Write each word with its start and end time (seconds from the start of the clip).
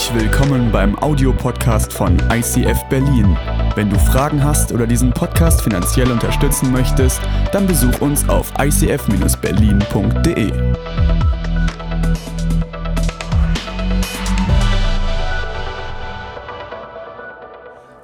Herzlich 0.00 0.22
willkommen 0.22 0.72
beim 0.72 0.98
Audiopodcast 0.98 1.92
von 1.92 2.16
ICF 2.32 2.84
Berlin. 2.88 3.36
Wenn 3.74 3.90
du 3.90 3.98
Fragen 3.98 4.42
hast 4.42 4.72
oder 4.72 4.86
diesen 4.86 5.10
Podcast 5.12 5.60
finanziell 5.60 6.10
unterstützen 6.10 6.72
möchtest, 6.72 7.20
dann 7.52 7.66
besuch 7.66 8.00
uns 8.00 8.26
auf 8.26 8.50
icf-berlin.de. 8.58 10.52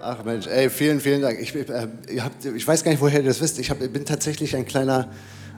Ach 0.02 0.22
Mensch, 0.22 0.46
ey, 0.48 0.68
vielen, 0.68 1.00
vielen 1.00 1.22
Dank. 1.22 1.40
Ich, 1.40 1.54
äh, 1.54 1.88
habt, 2.20 2.44
ich 2.44 2.68
weiß 2.68 2.84
gar 2.84 2.90
nicht, 2.90 3.00
woher 3.00 3.20
ihr 3.20 3.26
das 3.26 3.40
wisst. 3.40 3.58
Ich 3.58 3.70
hab, 3.70 3.78
bin 3.78 4.04
tatsächlich 4.04 4.54
ein 4.54 4.66
kleiner, 4.66 5.08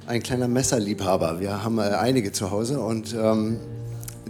ein 0.07 0.23
kleiner 0.23 0.47
Messerliebhaber. 0.47 1.41
Wir 1.41 1.65
haben 1.65 1.81
äh, 1.81 1.83
einige 1.83 2.31
zu 2.31 2.53
Hause 2.53 2.79
und 2.79 3.13
ähm, 3.13 3.59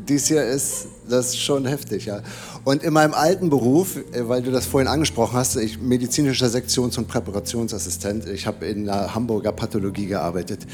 dies 0.08 0.28
hier 0.28 0.42
ist 0.42 0.88
das 1.08 1.28
ist 1.28 1.40
schon 1.40 1.66
heftig, 1.66 2.06
ja. 2.06 2.22
Und 2.64 2.82
in 2.82 2.92
meinem 2.92 3.14
alten 3.14 3.50
Beruf, 3.50 3.96
äh, 3.96 4.28
weil 4.28 4.42
du 4.42 4.50
das 4.50 4.66
vorhin 4.66 4.88
angesprochen 4.88 5.36
hast, 5.36 5.56
ich 5.56 5.80
medizinischer 5.80 6.48
Sektions- 6.48 6.98
und 6.98 7.08
Präparationsassistent, 7.08 8.28
ich 8.28 8.46
habe 8.46 8.66
in 8.66 8.84
der 8.84 9.14
Hamburger 9.14 9.52
Pathologie 9.52 10.06
gearbeitet. 10.06 10.66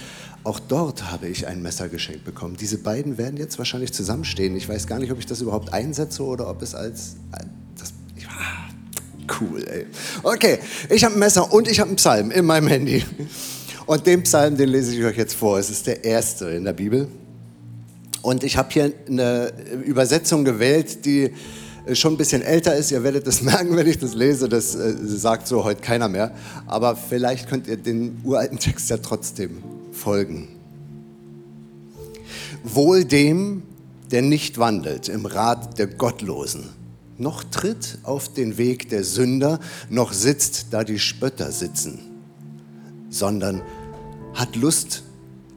Auch 0.42 0.60
dort 0.60 1.10
habe 1.10 1.28
ich 1.28 1.46
ein 1.46 1.62
Messer 1.62 1.88
geschenkt 1.88 2.24
bekommen. 2.24 2.56
Diese 2.58 2.78
beiden 2.78 3.16
werden 3.16 3.38
jetzt 3.38 3.58
wahrscheinlich 3.58 3.92
zusammenstehen. 3.92 4.54
Ich 4.56 4.68
weiß 4.68 4.86
gar 4.86 4.98
nicht, 4.98 5.10
ob 5.10 5.18
ich 5.18 5.26
das 5.26 5.40
überhaupt 5.40 5.72
einsetze 5.72 6.22
oder 6.22 6.50
ob 6.50 6.60
es 6.60 6.74
als 6.74 7.16
das, 7.78 7.94
ah, 8.28 8.68
cool, 9.40 9.64
ey. 9.66 9.86
Okay, 10.22 10.58
ich 10.90 11.02
habe 11.04 11.14
ein 11.14 11.18
Messer 11.18 11.50
und 11.52 11.66
ich 11.66 11.80
habe 11.80 11.88
einen 11.88 11.96
Psalm 11.96 12.30
in 12.30 12.44
meinem 12.44 12.68
Handy. 12.68 13.02
Und 13.86 14.06
den 14.06 14.22
Psalm, 14.22 14.56
den 14.56 14.70
lese 14.70 14.94
ich 14.94 15.04
euch 15.04 15.16
jetzt 15.16 15.34
vor. 15.34 15.58
Es 15.58 15.70
ist 15.70 15.86
der 15.86 16.04
erste 16.04 16.46
in 16.46 16.64
der 16.64 16.72
Bibel. 16.72 17.08
Und 18.24 18.42
ich 18.42 18.56
habe 18.56 18.70
hier 18.72 18.90
eine 19.06 19.52
Übersetzung 19.84 20.46
gewählt, 20.46 21.04
die 21.04 21.34
schon 21.92 22.14
ein 22.14 22.16
bisschen 22.16 22.40
älter 22.40 22.74
ist. 22.74 22.90
Ihr 22.90 23.02
werdet 23.02 23.26
das 23.26 23.42
merken, 23.42 23.76
wenn 23.76 23.86
ich 23.86 23.98
das 23.98 24.14
lese. 24.14 24.48
Das 24.48 24.74
äh, 24.74 24.94
sagt 24.98 25.46
so 25.46 25.62
heute 25.62 25.82
keiner 25.82 26.08
mehr. 26.08 26.34
Aber 26.66 26.96
vielleicht 26.96 27.50
könnt 27.50 27.66
ihr 27.66 27.76
den 27.76 28.18
uralten 28.24 28.58
Text 28.58 28.88
ja 28.88 28.96
trotzdem 28.96 29.62
folgen. 29.92 30.48
Wohl 32.62 33.04
dem, 33.04 33.62
der 34.10 34.22
nicht 34.22 34.56
wandelt 34.56 35.10
im 35.10 35.26
Rat 35.26 35.78
der 35.78 35.86
Gottlosen, 35.86 36.70
noch 37.18 37.44
tritt 37.44 37.98
auf 38.04 38.32
den 38.32 38.56
Weg 38.56 38.88
der 38.88 39.04
Sünder, 39.04 39.60
noch 39.90 40.14
sitzt, 40.14 40.68
da 40.70 40.82
die 40.82 40.98
Spötter 40.98 41.52
sitzen, 41.52 41.98
sondern 43.10 43.60
hat 44.32 44.56
Lust 44.56 45.02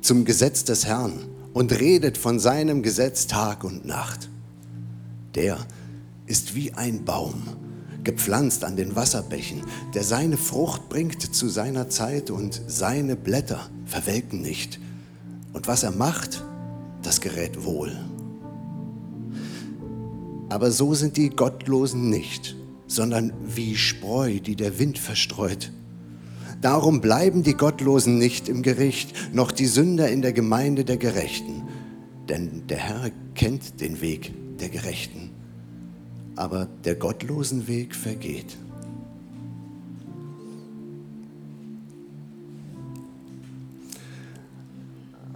zum 0.02 0.26
Gesetz 0.26 0.66
des 0.66 0.86
Herrn 0.86 1.14
und 1.58 1.80
redet 1.80 2.20
von 2.20 2.38
seinem 2.38 2.84
Gesetz 2.84 3.26
Tag 3.26 3.64
und 3.64 3.84
Nacht. 3.84 4.30
Der 5.34 5.58
ist 6.28 6.54
wie 6.54 6.74
ein 6.74 7.04
Baum, 7.04 7.42
gepflanzt 8.04 8.64
an 8.64 8.76
den 8.76 8.96
Wasserbächen, 8.96 9.64
der 9.96 10.04
seine 10.04 10.38
Frucht 10.38 10.88
bringt 10.88 11.20
zu 11.34 11.50
seiner 11.50 11.90
Zeit 11.90 12.30
und 12.30 12.62
seine 12.68 13.16
Blätter 13.16 13.72
verwelken 13.86 14.40
nicht. 14.40 14.80
Und 15.52 15.68
was 15.68 15.82
er 15.82 15.90
macht, 15.90 16.44
das 17.02 17.22
gerät 17.22 17.66
wohl. 17.66 17.92
Aber 20.50 20.70
so 20.70 20.94
sind 20.94 21.18
die 21.18 21.32
Gottlosen 21.32 22.08
nicht, 22.08 22.56
sondern 22.86 23.34
wie 23.48 23.76
Spreu, 23.76 24.40
die 24.40 24.56
der 24.56 24.78
Wind 24.78 25.00
verstreut. 25.00 25.72
Darum 26.62 27.02
bleiben 27.02 27.44
die 27.44 27.54
Gottlosen 27.54 28.18
nicht 28.18 28.50
im 28.50 28.64
Gericht, 28.64 29.14
noch 29.34 29.52
die 29.52 29.68
Sünder 29.68 30.10
in 30.10 30.22
der 30.22 30.34
Gemeinde 30.34 30.86
der 30.86 30.98
Gerechten. 30.98 31.64
Denn 32.28 32.66
der 32.68 32.78
Herr 32.78 33.12
kennt 33.36 33.80
den 33.80 34.02
Weg 34.02 34.34
der 34.60 34.70
Gerechten, 34.70 35.30
aber 36.36 36.68
der 36.84 36.96
gottlosen 36.96 37.68
Weg 37.68 37.96
vergeht. 37.96 38.58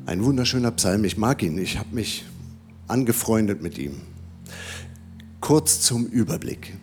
Ein 0.08 0.26
wunderschöner 0.26 0.72
Psalm, 0.72 1.04
ich 1.06 1.18
mag 1.18 1.44
ihn, 1.44 1.58
ich 1.58 1.78
habe 1.78 1.94
mich 1.94 2.26
angefreundet 2.88 3.62
mit 3.62 3.78
ihm. 3.78 4.02
Kurz 5.40 5.82
zum 5.82 6.06
Überblick. 6.08 6.74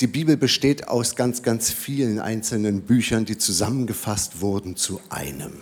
Die 0.00 0.06
Bibel 0.06 0.36
besteht 0.36 0.88
aus 0.88 1.16
ganz, 1.16 1.42
ganz 1.42 1.70
vielen 1.70 2.18
einzelnen 2.18 2.82
Büchern, 2.82 3.24
die 3.24 3.38
zusammengefasst 3.38 4.42
wurden 4.42 4.76
zu 4.76 5.00
einem. 5.08 5.54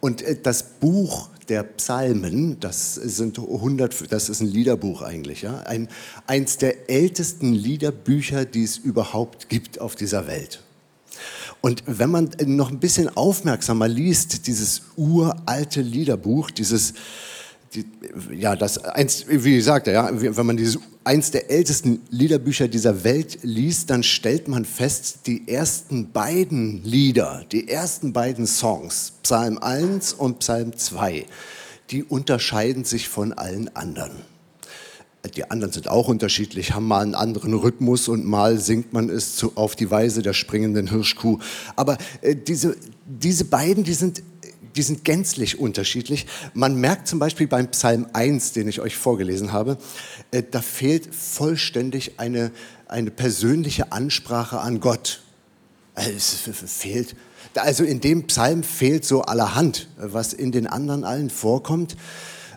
Und 0.00 0.20
äh, 0.20 0.36
das 0.40 0.62
Buch 0.62 1.30
der 1.48 1.62
Psalmen, 1.62 2.60
das 2.60 2.94
sind 2.94 3.38
100, 3.38 4.12
das 4.12 4.28
ist 4.28 4.40
ein 4.42 4.48
Liederbuch 4.48 5.00
eigentlich, 5.00 5.40
ja, 5.40 5.60
ein, 5.60 5.88
eins 6.26 6.58
der 6.58 6.90
ältesten 6.90 7.54
Liederbücher, 7.54 8.44
die 8.44 8.64
es 8.64 8.76
überhaupt 8.76 9.48
gibt 9.48 9.80
auf 9.80 9.96
dieser 9.96 10.26
Welt. 10.26 10.62
Und 11.62 11.82
wenn 11.86 12.10
man 12.10 12.30
noch 12.44 12.70
ein 12.70 12.80
bisschen 12.80 13.08
aufmerksamer 13.16 13.88
liest, 13.88 14.46
dieses 14.46 14.82
uralte 14.96 15.80
Liederbuch, 15.80 16.50
dieses 16.50 16.92
die, 17.74 17.84
ja, 18.32 18.56
das 18.56 18.78
eins, 18.78 19.26
wie 19.28 19.56
gesagt, 19.56 19.86
ja, 19.86 20.08
wenn 20.12 20.46
man 20.46 20.56
dieses 20.56 20.78
eins 21.04 21.30
der 21.30 21.50
ältesten 21.50 22.00
Liederbücher 22.10 22.68
dieser 22.68 23.04
Welt 23.04 23.38
liest, 23.42 23.90
dann 23.90 24.02
stellt 24.02 24.48
man 24.48 24.64
fest, 24.64 25.20
die 25.26 25.48
ersten 25.48 26.12
beiden 26.12 26.82
Lieder, 26.84 27.44
die 27.52 27.68
ersten 27.68 28.12
beiden 28.12 28.46
Songs, 28.46 29.12
Psalm 29.22 29.58
1 29.58 30.14
und 30.14 30.40
Psalm 30.40 30.76
2, 30.76 31.26
die 31.90 32.04
unterscheiden 32.04 32.84
sich 32.84 33.08
von 33.08 33.32
allen 33.32 33.74
anderen. 33.74 34.12
Die 35.34 35.50
anderen 35.50 35.72
sind 35.72 35.88
auch 35.88 36.08
unterschiedlich, 36.08 36.72
haben 36.74 36.86
mal 36.86 37.02
einen 37.02 37.14
anderen 37.14 37.52
Rhythmus 37.52 38.08
und 38.08 38.24
mal 38.24 38.58
singt 38.58 38.92
man 38.92 39.10
es 39.10 39.36
zu, 39.36 39.52
auf 39.56 39.76
die 39.76 39.90
Weise 39.90 40.22
der 40.22 40.32
springenden 40.32 40.88
Hirschkuh. 40.88 41.38
Aber 41.74 41.98
äh, 42.22 42.36
diese, 42.36 42.76
diese 43.04 43.44
beiden, 43.44 43.84
die 43.84 43.94
sind 43.94 44.22
die 44.78 44.82
sind 44.82 45.04
gänzlich 45.04 45.58
unterschiedlich. 45.58 46.26
Man 46.54 46.76
merkt 46.76 47.08
zum 47.08 47.18
Beispiel 47.18 47.48
beim 47.48 47.68
Psalm 47.72 48.06
1, 48.12 48.52
den 48.52 48.68
ich 48.68 48.80
euch 48.80 48.96
vorgelesen 48.96 49.52
habe, 49.52 49.76
äh, 50.30 50.44
da 50.48 50.62
fehlt 50.62 51.12
vollständig 51.12 52.20
eine, 52.20 52.52
eine 52.86 53.10
persönliche 53.10 53.90
Ansprache 53.90 54.60
an 54.60 54.78
Gott. 54.78 55.20
Also 55.94 56.10
es 56.10 56.72
fehlt. 56.72 57.16
Also 57.56 57.82
in 57.82 58.00
dem 58.00 58.28
Psalm 58.28 58.62
fehlt 58.62 59.04
so 59.04 59.22
allerhand, 59.22 59.88
was 59.96 60.32
in 60.32 60.52
den 60.52 60.68
anderen 60.68 61.02
allen 61.02 61.28
vorkommt. 61.28 61.96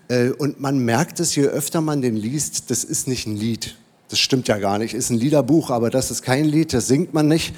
Äh, 0.07 0.29
und 0.29 0.59
man 0.59 0.77
merkt 0.77 1.19
es, 1.19 1.35
je 1.35 1.45
öfter 1.45 1.81
man 1.81 2.03
den 2.03 2.15
liest, 2.15 2.69
das 2.69 2.83
ist 2.83 3.07
nicht 3.07 3.25
ein 3.25 3.35
Lied. 3.35 3.77
Das 4.09 4.19
stimmt 4.19 4.47
ja 4.47 4.59
gar 4.59 4.77
nicht. 4.77 4.93
Ist 4.93 5.09
ein 5.09 5.17
Liederbuch, 5.17 5.71
aber 5.71 5.89
das 5.89 6.11
ist 6.11 6.21
kein 6.21 6.45
Lied, 6.45 6.71
das 6.71 6.85
singt 6.85 7.15
man 7.15 7.27
nicht. 7.27 7.55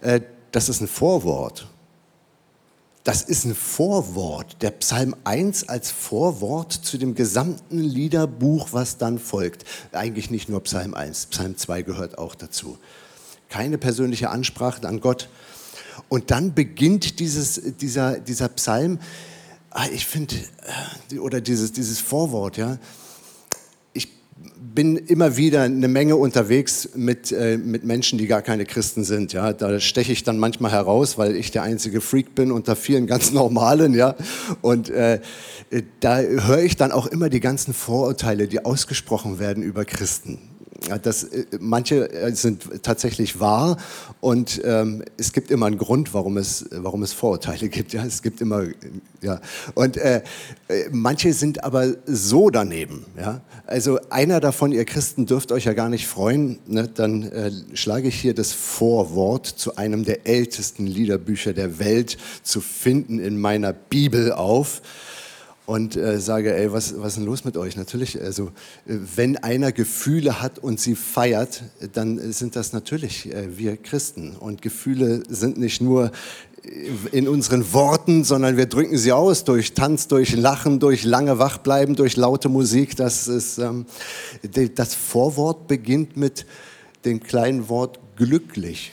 Äh, 0.00 0.22
das 0.50 0.68
ist 0.68 0.80
ein 0.80 0.88
Vorwort. 0.88 1.68
Das 3.06 3.22
ist 3.22 3.44
ein 3.44 3.54
Vorwort, 3.54 4.56
der 4.62 4.72
Psalm 4.72 5.14
1 5.22 5.68
als 5.68 5.92
Vorwort 5.92 6.72
zu 6.72 6.98
dem 6.98 7.14
gesamten 7.14 7.78
Liederbuch, 7.78 8.70
was 8.72 8.98
dann 8.98 9.20
folgt. 9.20 9.64
Eigentlich 9.92 10.32
nicht 10.32 10.48
nur 10.48 10.60
Psalm 10.64 10.92
1, 10.92 11.26
Psalm 11.26 11.56
2 11.56 11.82
gehört 11.82 12.18
auch 12.18 12.34
dazu. 12.34 12.78
Keine 13.48 13.78
persönliche 13.78 14.30
Ansprache 14.30 14.88
an 14.88 14.98
Gott. 14.98 15.28
Und 16.08 16.32
dann 16.32 16.52
beginnt 16.52 17.20
dieses, 17.20 17.76
dieser, 17.76 18.18
dieser 18.18 18.48
Psalm, 18.48 18.98
ah, 19.70 19.86
ich 19.92 20.04
finde, 20.04 20.34
äh, 21.12 21.18
oder 21.18 21.40
dieses, 21.40 21.70
dieses 21.70 22.00
Vorwort, 22.00 22.56
ja, 22.56 22.76
bin 24.76 24.96
immer 24.96 25.36
wieder 25.36 25.62
eine 25.62 25.88
Menge 25.88 26.14
unterwegs 26.14 26.90
mit, 26.94 27.32
äh, 27.32 27.56
mit 27.56 27.82
Menschen, 27.82 28.18
die 28.18 28.28
gar 28.28 28.42
keine 28.42 28.64
Christen 28.64 29.02
sind. 29.02 29.32
Ja? 29.32 29.52
Da 29.52 29.80
steche 29.80 30.12
ich 30.12 30.22
dann 30.22 30.38
manchmal 30.38 30.70
heraus, 30.70 31.18
weil 31.18 31.34
ich 31.34 31.50
der 31.50 31.64
einzige 31.64 32.00
Freak 32.00 32.36
bin 32.36 32.52
unter 32.52 32.76
vielen 32.76 33.08
ganz 33.08 33.32
normalen. 33.32 33.94
Ja? 33.94 34.14
Und 34.60 34.90
äh, 34.90 35.20
da 35.98 36.20
höre 36.20 36.62
ich 36.62 36.76
dann 36.76 36.92
auch 36.92 37.08
immer 37.08 37.28
die 37.28 37.40
ganzen 37.40 37.74
Vorurteile, 37.74 38.46
die 38.46 38.64
ausgesprochen 38.64 39.40
werden 39.40 39.64
über 39.64 39.84
Christen. 39.84 40.38
Das, 41.02 41.24
äh, 41.24 41.46
manche 41.58 42.10
äh, 42.12 42.34
sind 42.34 42.82
tatsächlich 42.82 43.40
wahr 43.40 43.76
und 44.20 44.60
ähm, 44.64 45.02
es 45.16 45.32
gibt 45.32 45.50
immer 45.50 45.66
einen 45.66 45.78
Grund, 45.78 46.14
warum 46.14 46.36
es, 46.36 46.66
warum 46.70 47.02
es 47.02 47.12
Vorurteile 47.12 47.68
gibt. 47.70 47.92
Ja, 47.92 48.04
es 48.04 48.22
gibt 48.22 48.40
immer, 48.40 48.64
ja. 49.22 49.40
Und 49.74 49.96
äh, 49.96 50.22
äh, 50.68 50.84
manche 50.90 51.32
sind 51.32 51.64
aber 51.64 51.94
so 52.06 52.50
daneben. 52.50 53.06
Ja. 53.18 53.40
Also 53.66 53.98
einer 54.10 54.40
davon, 54.40 54.72
ihr 54.72 54.84
Christen, 54.84 55.26
dürft 55.26 55.50
euch 55.52 55.64
ja 55.64 55.72
gar 55.72 55.88
nicht 55.88 56.06
freuen. 56.06 56.58
Ne? 56.66 56.88
Dann 56.88 57.24
äh, 57.24 57.50
schlage 57.74 58.08
ich 58.08 58.20
hier 58.20 58.34
das 58.34 58.52
Vorwort 58.52 59.46
zu 59.46 59.76
einem 59.76 60.04
der 60.04 60.26
ältesten 60.26 60.86
Liederbücher 60.86 61.52
der 61.52 61.78
Welt 61.78 62.18
zu 62.42 62.60
finden 62.60 63.18
in 63.18 63.40
meiner 63.40 63.72
Bibel 63.72 64.32
auf. 64.32 64.82
Und 65.66 65.96
äh, 65.96 66.20
sage, 66.20 66.56
ey, 66.56 66.72
was, 66.72 66.94
was 66.98 67.08
ist 67.08 67.16
denn 67.18 67.24
los 67.24 67.44
mit 67.44 67.56
euch? 67.56 67.76
Natürlich, 67.76 68.20
also 68.20 68.46
äh, 68.86 68.96
wenn 69.16 69.36
einer 69.36 69.72
Gefühle 69.72 70.40
hat 70.40 70.60
und 70.60 70.80
sie 70.80 70.94
feiert, 70.94 71.64
dann 71.92 72.32
sind 72.32 72.56
das 72.56 72.72
natürlich 72.72 73.32
äh, 73.32 73.58
wir 73.58 73.76
Christen. 73.76 74.36
Und 74.36 74.62
Gefühle 74.62 75.24
sind 75.28 75.58
nicht 75.58 75.80
nur 75.80 76.12
in 77.12 77.28
unseren 77.28 77.72
Worten, 77.72 78.24
sondern 78.24 78.56
wir 78.56 78.66
drücken 78.66 78.98
sie 78.98 79.12
aus 79.12 79.44
durch 79.44 79.74
Tanz, 79.74 80.08
durch 80.08 80.34
Lachen, 80.34 80.80
durch 80.80 81.04
lange 81.04 81.38
Wachbleiben, 81.38 81.94
durch 81.94 82.16
laute 82.16 82.48
Musik. 82.48 82.96
Das, 82.96 83.28
ist, 83.28 83.58
ähm, 83.58 83.86
das 84.74 84.94
Vorwort 84.94 85.68
beginnt 85.68 86.16
mit 86.16 86.46
dem 87.04 87.22
kleinen 87.22 87.68
Wort 87.68 88.00
glücklich. 88.16 88.92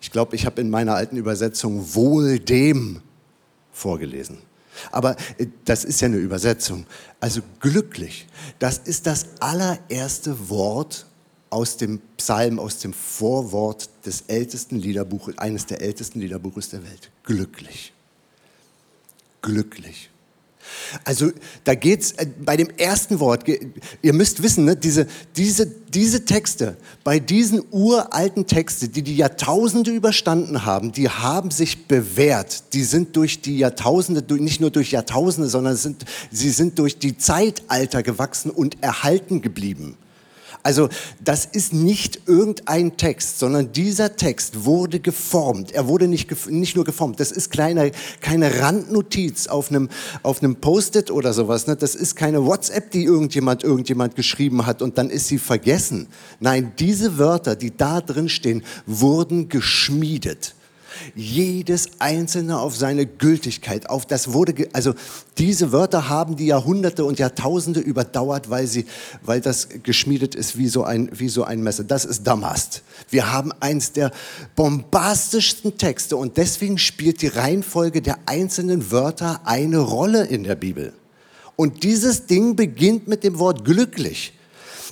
Ich 0.00 0.10
glaube, 0.10 0.34
ich 0.34 0.46
habe 0.46 0.60
in 0.60 0.70
meiner 0.70 0.94
alten 0.94 1.16
Übersetzung 1.16 1.94
wohl 1.94 2.38
dem 2.38 3.00
vorgelesen. 3.72 4.38
Aber 4.90 5.16
äh, 5.38 5.46
das 5.64 5.84
ist 5.84 6.00
ja 6.00 6.06
eine 6.06 6.16
Übersetzung. 6.16 6.86
Also 7.20 7.42
glücklich, 7.60 8.26
das 8.58 8.78
ist 8.78 9.06
das 9.06 9.26
allererste 9.40 10.48
Wort 10.48 11.06
aus 11.50 11.76
dem 11.76 12.00
Psalm, 12.16 12.58
aus 12.58 12.78
dem 12.78 12.92
Vorwort 12.92 13.90
des 14.06 14.22
ältesten 14.28 14.78
Liederbuches, 14.78 15.38
eines 15.38 15.66
der 15.66 15.80
ältesten 15.80 16.20
Liederbuches 16.20 16.70
der 16.70 16.84
Welt. 16.84 17.10
Glücklich. 17.24 17.92
Glücklich. 19.42 20.09
Also 21.04 21.30
da 21.64 21.74
geht 21.74 22.00
es 22.00 22.12
äh, 22.12 22.26
bei 22.44 22.56
dem 22.56 22.68
ersten 22.76 23.20
Wort, 23.20 23.44
ihr 23.48 24.12
müsst 24.12 24.42
wissen, 24.42 24.64
ne, 24.64 24.76
diese, 24.76 25.06
diese, 25.36 25.66
diese 25.66 26.24
Texte, 26.24 26.76
bei 27.04 27.18
diesen 27.18 27.62
uralten 27.70 28.46
Texten, 28.46 28.92
die 28.92 29.02
die 29.02 29.16
Jahrtausende 29.16 29.90
überstanden 29.90 30.64
haben, 30.64 30.92
die 30.92 31.08
haben 31.08 31.50
sich 31.50 31.86
bewährt. 31.86 32.74
Die 32.74 32.84
sind 32.84 33.16
durch 33.16 33.40
die 33.40 33.58
Jahrtausende, 33.58 34.22
nicht 34.34 34.60
nur 34.60 34.70
durch 34.70 34.92
Jahrtausende, 34.92 35.48
sondern 35.48 35.76
sind, 35.76 36.04
sie 36.30 36.50
sind 36.50 36.78
durch 36.78 36.98
die 36.98 37.16
Zeitalter 37.16 38.02
gewachsen 38.02 38.50
und 38.50 38.82
erhalten 38.82 39.42
geblieben. 39.42 39.96
Also 40.62 40.88
das 41.24 41.46
ist 41.46 41.72
nicht 41.72 42.20
irgendein 42.26 42.96
Text, 42.96 43.38
sondern 43.38 43.72
dieser 43.72 44.16
Text 44.16 44.64
wurde 44.64 45.00
geformt. 45.00 45.72
Er 45.72 45.88
wurde 45.88 46.06
nicht, 46.06 46.48
nicht 46.48 46.76
nur 46.76 46.84
geformt, 46.84 47.18
das 47.18 47.32
ist 47.32 47.50
kleine, 47.50 47.92
keine 48.20 48.60
Randnotiz 48.60 49.46
auf 49.46 49.70
einem, 49.70 49.88
auf 50.22 50.42
einem 50.42 50.56
Post-it 50.56 51.10
oder 51.10 51.32
sowas. 51.32 51.66
Ne? 51.66 51.76
Das 51.76 51.94
ist 51.94 52.14
keine 52.14 52.44
WhatsApp, 52.44 52.90
die 52.90 53.04
irgendjemand, 53.04 53.64
irgendjemand 53.64 54.16
geschrieben 54.16 54.66
hat 54.66 54.82
und 54.82 54.98
dann 54.98 55.08
ist 55.08 55.28
sie 55.28 55.38
vergessen. 55.38 56.08
Nein, 56.40 56.72
diese 56.78 57.18
Wörter, 57.18 57.56
die 57.56 57.76
da 57.76 58.00
drin 58.00 58.28
stehen, 58.28 58.62
wurden 58.86 59.48
geschmiedet 59.48 60.54
jedes 61.14 61.88
einzelne 61.98 62.58
auf 62.58 62.76
seine 62.76 63.06
Gültigkeit, 63.06 63.88
auf 63.88 64.06
das 64.06 64.32
wurde, 64.32 64.68
also 64.72 64.94
diese 65.38 65.72
Wörter 65.72 66.08
haben 66.08 66.36
die 66.36 66.46
Jahrhunderte 66.46 67.04
und 67.04 67.18
Jahrtausende 67.18 67.80
überdauert, 67.80 68.50
weil 68.50 68.66
sie, 68.66 68.86
weil 69.22 69.40
das 69.40 69.68
geschmiedet 69.82 70.34
ist 70.34 70.58
wie 70.58 70.68
so 70.68 70.84
ein, 70.84 71.10
wie 71.12 71.28
so 71.28 71.44
ein 71.44 71.62
Messer. 71.62 71.84
Das 71.84 72.04
ist 72.04 72.26
Damast. 72.26 72.82
Wir 73.08 73.32
haben 73.32 73.52
eins 73.60 73.92
der 73.92 74.10
bombastischsten 74.56 75.78
Texte 75.78 76.16
und 76.16 76.36
deswegen 76.36 76.78
spielt 76.78 77.22
die 77.22 77.28
Reihenfolge 77.28 78.02
der 78.02 78.18
einzelnen 78.26 78.90
Wörter 78.90 79.40
eine 79.44 79.78
Rolle 79.78 80.24
in 80.24 80.44
der 80.44 80.56
Bibel. 80.56 80.92
Und 81.56 81.82
dieses 81.82 82.26
Ding 82.26 82.56
beginnt 82.56 83.06
mit 83.06 83.22
dem 83.22 83.38
Wort 83.38 83.64
glücklich, 83.64 84.32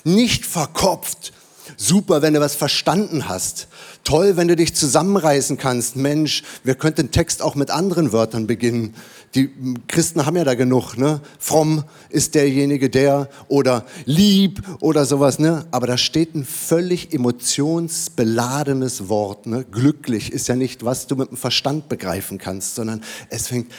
nicht 0.04 0.44
verkopft, 0.44 1.32
Super, 1.76 2.22
wenn 2.22 2.34
du 2.34 2.40
was 2.40 2.54
verstanden 2.54 3.28
hast. 3.28 3.68
Toll, 4.04 4.36
wenn 4.36 4.48
du 4.48 4.56
dich 4.56 4.74
zusammenreißen 4.74 5.58
kannst. 5.58 5.96
Mensch, 5.96 6.42
wir 6.64 6.74
könnten 6.74 7.02
den 7.02 7.10
Text 7.10 7.42
auch 7.42 7.54
mit 7.54 7.70
anderen 7.70 8.12
Wörtern 8.12 8.46
beginnen. 8.46 8.94
Die 9.34 9.50
Christen 9.88 10.24
haben 10.24 10.36
ja 10.36 10.44
da 10.44 10.54
genug, 10.54 10.96
ne? 10.96 11.20
Fromm 11.38 11.84
ist 12.08 12.34
derjenige, 12.34 12.88
der 12.88 13.28
oder 13.48 13.84
lieb 14.06 14.62
oder 14.80 15.04
sowas, 15.04 15.38
ne? 15.38 15.66
Aber 15.70 15.86
da 15.86 15.98
steht 15.98 16.34
ein 16.34 16.46
völlig 16.46 17.12
emotionsbeladenes 17.12 19.08
Wort, 19.08 19.46
ne? 19.46 19.64
Glücklich 19.70 20.32
ist 20.32 20.48
ja 20.48 20.56
nicht, 20.56 20.84
was 20.84 21.06
du 21.06 21.16
mit 21.16 21.30
dem 21.30 21.36
Verstand 21.36 21.90
begreifen 21.90 22.38
kannst, 22.38 22.74
sondern 22.76 23.02
es 23.28 23.48
fängt 23.48 23.70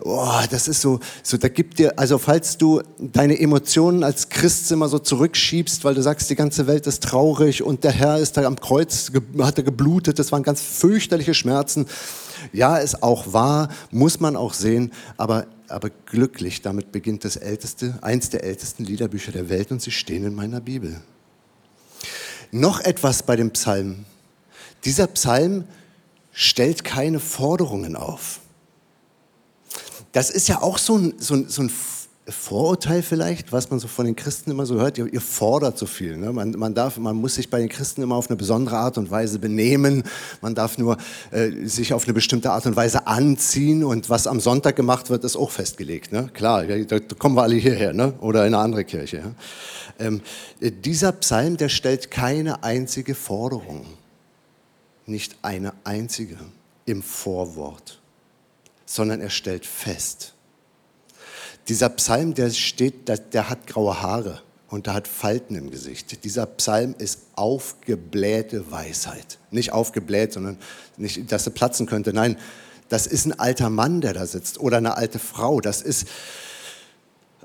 oh, 0.00 0.40
das 0.50 0.68
ist 0.68 0.80
so, 0.80 1.00
so, 1.22 1.36
da 1.36 1.48
gibt 1.48 1.78
dir, 1.78 1.98
also 1.98 2.18
falls 2.18 2.58
du 2.58 2.82
deine 2.98 3.38
Emotionen 3.38 4.04
als 4.04 4.28
Christ 4.28 4.70
immer 4.72 4.88
so 4.88 4.98
zurückschiebst, 4.98 5.84
weil 5.84 5.94
du 5.94 6.02
sagst, 6.02 6.28
die 6.30 6.34
ganze 6.34 6.66
Welt 6.66 6.86
ist 6.86 7.02
traurig 7.02 7.62
und 7.62 7.84
der 7.84 7.92
Herr 7.92 8.18
ist 8.18 8.36
da 8.36 8.44
am 8.44 8.60
Kreuz, 8.60 9.10
hat 9.38 9.58
er 9.58 9.64
geblutet, 9.64 10.18
das 10.18 10.32
waren 10.32 10.42
ganz 10.42 10.60
fürchterliche 10.60 11.34
Schmerzen. 11.34 11.86
Ja, 12.52 12.76
ist 12.76 13.02
auch 13.02 13.32
wahr, 13.32 13.68
muss 13.90 14.20
man 14.20 14.36
auch 14.36 14.54
sehen, 14.54 14.92
aber, 15.16 15.46
aber 15.68 15.90
glücklich, 15.90 16.62
damit 16.62 16.92
beginnt 16.92 17.24
das 17.24 17.36
älteste, 17.36 17.98
eins 18.02 18.30
der 18.30 18.44
ältesten 18.44 18.84
Liederbücher 18.84 19.32
der 19.32 19.48
Welt 19.48 19.72
und 19.72 19.82
sie 19.82 19.90
stehen 19.90 20.24
in 20.24 20.34
meiner 20.34 20.60
Bibel. 20.60 21.00
Noch 22.52 22.80
etwas 22.80 23.22
bei 23.22 23.36
dem 23.36 23.50
Psalm. 23.52 24.04
Dieser 24.84 25.08
Psalm 25.08 25.64
stellt 26.32 26.84
keine 26.84 27.18
Forderungen 27.18 27.96
auf 27.96 28.40
das 30.16 30.30
ist 30.30 30.48
ja 30.48 30.62
auch 30.62 30.78
so 30.78 30.96
ein, 30.96 31.12
so 31.18 31.34
ein, 31.34 31.46
so 31.46 31.60
ein 31.60 31.70
Vorurteil 32.26 33.02
vielleicht, 33.02 33.52
was 33.52 33.68
man 33.68 33.78
so 33.78 33.86
von 33.86 34.06
den 34.06 34.16
Christen 34.16 34.50
immer 34.50 34.64
so 34.64 34.80
hört, 34.80 34.96
ihr, 34.96 35.12
ihr 35.12 35.20
fordert 35.20 35.76
so 35.76 35.84
viel. 35.84 36.16
Ne? 36.16 36.32
Man, 36.32 36.52
man, 36.52 36.72
darf, 36.72 36.96
man 36.96 37.16
muss 37.16 37.34
sich 37.34 37.50
bei 37.50 37.58
den 37.58 37.68
Christen 37.68 38.00
immer 38.00 38.14
auf 38.14 38.30
eine 38.30 38.36
besondere 38.38 38.78
Art 38.78 38.96
und 38.96 39.10
Weise 39.10 39.38
benehmen. 39.38 40.04
Man 40.40 40.54
darf 40.54 40.78
nur 40.78 40.96
äh, 41.32 41.66
sich 41.66 41.92
auf 41.92 42.04
eine 42.04 42.14
bestimmte 42.14 42.50
Art 42.50 42.64
und 42.64 42.76
Weise 42.76 43.06
anziehen 43.06 43.84
und 43.84 44.08
was 44.08 44.26
am 44.26 44.40
Sonntag 44.40 44.74
gemacht 44.74 45.10
wird, 45.10 45.22
ist 45.22 45.36
auch 45.36 45.50
festgelegt. 45.50 46.12
Ne? 46.12 46.30
Klar, 46.32 46.64
da, 46.64 46.98
kommen 46.98 47.36
wir 47.36 47.42
alle 47.42 47.56
hierher 47.56 47.92
ne? 47.92 48.14
oder 48.20 48.46
in 48.46 48.54
eine 48.54 48.64
andere 48.64 48.84
Kirche. 48.84 49.18
Ja? 49.18 49.32
Ähm, 49.98 50.22
dieser 50.62 51.12
Psalm, 51.12 51.58
der 51.58 51.68
stellt 51.68 52.10
keine 52.10 52.64
einzige 52.64 53.14
Forderung, 53.14 53.84
nicht 55.04 55.36
eine 55.42 55.74
einzige 55.84 56.38
im 56.86 57.02
Vorwort 57.02 58.00
sondern 58.86 59.20
er 59.20 59.30
stellt 59.30 59.66
fest. 59.66 60.32
Dieser 61.68 61.88
Psalm, 61.90 62.34
der 62.34 62.50
steht, 62.50 63.08
der, 63.08 63.50
hat 63.50 63.66
graue 63.66 64.00
Haare 64.00 64.40
und 64.68 64.86
der 64.86 64.94
hat 64.94 65.08
Falten 65.08 65.56
im 65.56 65.70
Gesicht. 65.70 66.24
Dieser 66.24 66.46
Psalm 66.46 66.94
ist 66.98 67.22
aufgeblähte 67.34 68.70
Weisheit. 68.70 69.38
Nicht 69.50 69.72
aufgebläht, 69.72 70.32
sondern 70.32 70.58
nicht, 70.96 71.30
dass 71.32 71.46
er 71.46 71.52
platzen 71.52 71.86
könnte. 71.86 72.12
Nein, 72.12 72.38
das 72.88 73.08
ist 73.08 73.26
ein 73.26 73.38
alter 73.38 73.68
Mann, 73.68 74.00
der 74.00 74.14
da 74.14 74.26
sitzt 74.26 74.60
oder 74.60 74.76
eine 74.76 74.96
alte 74.96 75.18
Frau. 75.18 75.60
Das 75.60 75.82
ist 75.82 76.06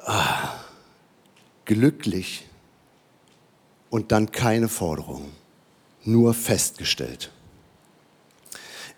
ah, 0.04 0.54
glücklich 1.66 2.48
und 3.90 4.12
dann 4.12 4.32
keine 4.32 4.70
Forderung, 4.70 5.32
nur 6.04 6.36
festgestellt. 6.36 7.32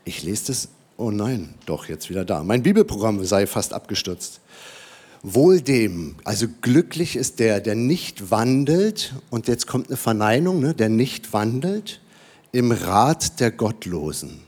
Ich 0.04 0.24
lese 0.24 0.48
das 0.48 0.68
Oh 0.98 1.12
nein, 1.12 1.56
doch 1.66 1.88
jetzt 1.88 2.10
wieder 2.10 2.24
da. 2.24 2.44
Mein 2.44 2.64
Bibelprogramm 2.64 3.24
sei 3.26 3.48
fast 3.48 3.74
abgestürzt. 3.74 4.42
Wohl 5.24 5.62
dem, 5.62 6.16
also 6.26 6.48
glücklich 6.62 7.16
ist 7.16 7.40
der, 7.40 7.62
der 7.62 7.76
nicht 7.76 8.30
wandelt, 8.30 9.14
und 9.30 9.48
jetzt 9.48 9.68
kommt 9.68 9.88
eine 9.88 9.98
Verneinung, 9.98 10.60
ne, 10.60 10.74
der 10.74 10.90
nicht 10.90 11.32
wandelt 11.34 12.02
im 12.52 12.72
Rat 12.72 13.40
der 13.40 13.52
Gottlosen. 13.52 14.42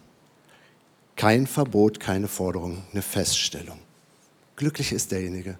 Kein 1.16 1.48
Verbot, 1.48 2.00
keine 2.00 2.28
Forderung, 2.28 2.84
eine 2.92 3.02
Feststellung. 3.02 3.80
Glücklich 4.58 4.92
ist 4.92 5.12
derjenige, 5.12 5.58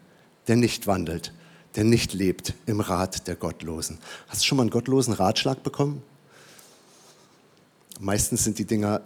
der 0.48 0.58
nicht 0.58 0.86
wandelt, 0.86 1.34
der 1.76 1.86
nicht 1.86 2.14
lebt 2.14 2.54
im 2.66 2.82
Rat 2.82 3.28
der 3.28 3.36
Gottlosen. 3.36 4.00
Hast 4.28 4.42
du 4.42 4.46
schon 4.46 4.58
mal 4.58 4.64
einen 4.64 4.70
gottlosen 4.70 5.14
Ratschlag 5.14 5.64
bekommen? 5.64 6.04
Meistens 8.00 8.44
sind 8.44 8.60
die 8.60 8.66
Dinger 8.66 9.02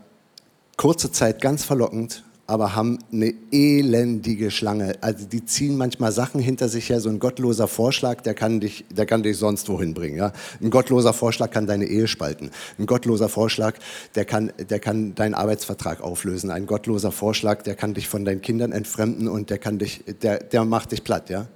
kurze 0.79 1.12
Zeit 1.12 1.41
ganz 1.41 1.65
verlockend, 1.65 2.24
aber 2.48 2.74
haben 2.74 3.00
eine 3.12 3.33
elendige 3.51 4.50
Schlange. 4.50 4.93
Also 5.01 5.25
die 5.25 5.43
ziehen 5.43 5.75
manchmal 5.75 6.13
Sachen 6.13 6.39
hinter 6.39 6.69
sich 6.69 6.89
her. 6.89 7.01
So 7.01 7.09
ein 7.09 7.19
gottloser 7.19 7.67
Vorschlag, 7.67 8.21
der 8.21 8.33
kann 8.33 8.62
dich, 8.62 8.86
der 8.89 9.05
kann 9.05 9.21
dich 9.21 9.36
sonst 9.36 9.67
wohin 9.67 9.93
bringen. 9.93 10.15
Ja? 10.15 10.31
Ein 10.62 10.69
gottloser 10.69 11.12
Vorschlag 11.12 11.51
kann 11.51 11.67
deine 11.67 11.83
Ehe 11.83 12.07
spalten. 12.07 12.50
Ein 12.77 12.86
gottloser 12.86 13.27
Vorschlag, 13.27 13.75
der 14.15 14.24
kann, 14.24 14.53
der 14.57 14.79
kann 14.79 15.15
deinen 15.15 15.33
Arbeitsvertrag 15.33 16.00
auflösen. 16.00 16.50
Ein 16.50 16.65
gottloser 16.65 17.12
Vorschlag, 17.12 17.62
der 17.63 17.75
kann 17.75 17.93
dich 17.93 18.07
von 18.07 18.24
deinen 18.24 18.41
Kindern 18.41 18.71
entfremden 18.71 19.27
und 19.27 19.50
der 19.50 19.57
kann 19.57 19.79
dich, 19.79 20.05
der, 20.21 20.39
der 20.39 20.63
macht 20.63 20.93
dich 20.93 21.03
platt. 21.03 21.29
Ja? 21.29 21.48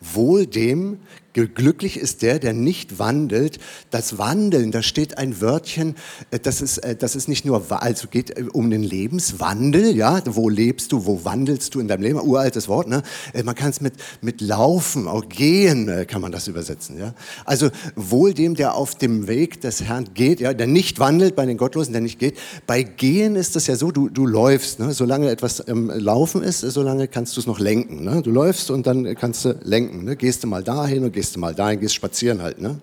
Wohl 0.00 0.46
dem 0.46 0.98
Glücklich 1.32 1.96
ist 1.96 2.22
der, 2.22 2.40
der 2.40 2.52
nicht 2.52 2.98
wandelt. 2.98 3.58
Das 3.90 4.18
Wandeln, 4.18 4.72
da 4.72 4.82
steht 4.82 5.16
ein 5.16 5.40
Wörtchen, 5.40 5.94
äh, 6.32 6.40
das 6.40 6.60
ist, 6.60 6.78
äh, 6.78 6.96
das 6.96 7.14
ist 7.14 7.28
nicht 7.28 7.44
nur, 7.44 7.64
also 7.70 8.08
geht 8.08 8.36
äh, 8.36 8.44
um 8.52 8.68
den 8.68 8.82
Lebenswandel, 8.82 9.96
ja, 9.96 10.20
wo 10.26 10.48
lebst 10.48 10.90
du, 10.90 11.06
wo 11.06 11.24
wandelst 11.24 11.74
du 11.74 11.80
in 11.80 11.86
deinem 11.86 12.02
Leben, 12.02 12.20
uraltes 12.20 12.68
Wort, 12.68 12.88
ne? 12.88 13.02
Man 13.44 13.54
kann 13.54 13.70
es 13.70 13.80
mit, 13.80 13.94
mit 14.20 14.40
Laufen, 14.40 15.06
auch 15.06 15.28
Gehen 15.28 16.06
kann 16.08 16.20
man 16.20 16.32
das 16.32 16.48
übersetzen, 16.48 16.98
ja. 16.98 17.14
Also 17.44 17.70
wohl 17.94 18.34
dem, 18.34 18.56
der 18.56 18.74
auf 18.74 18.96
dem 18.96 19.28
Weg 19.28 19.60
des 19.60 19.82
Herrn 19.82 20.08
geht, 20.14 20.40
ja, 20.40 20.52
der 20.52 20.66
nicht 20.66 20.98
wandelt 20.98 21.36
bei 21.36 21.46
den 21.46 21.56
Gottlosen, 21.56 21.92
der 21.92 22.02
nicht 22.02 22.18
geht. 22.18 22.36
Bei 22.66 22.82
Gehen 22.82 23.36
ist 23.36 23.54
es 23.54 23.68
ja 23.68 23.76
so, 23.76 23.92
du, 23.92 24.08
du 24.08 24.26
läufst, 24.26 24.80
ne? 24.80 24.92
solange 24.92 25.30
etwas 25.30 25.62
ähm, 25.68 25.90
Laufen 25.94 26.42
ist, 26.42 26.60
solange 26.60 27.06
kannst 27.06 27.36
du 27.36 27.40
es 27.40 27.46
noch 27.46 27.60
lenken, 27.60 28.04
ne? 28.04 28.22
Du 28.22 28.30
läufst 28.30 28.70
und 28.70 28.86
dann 28.86 29.14
kannst 29.14 29.44
du 29.44 29.58
lenken, 29.62 30.04
ne? 30.04 30.16
Gehst 30.16 30.42
du 30.42 30.48
mal 30.48 30.64
dahin 30.64 31.04
und 31.04 31.12
gehst 31.12 31.19
du 31.22 31.40
mal 31.40 31.54
dahin, 31.54 31.80
gehst 31.80 31.94
spazieren 31.94 32.42
halt. 32.42 32.60
Ne? 32.60 32.80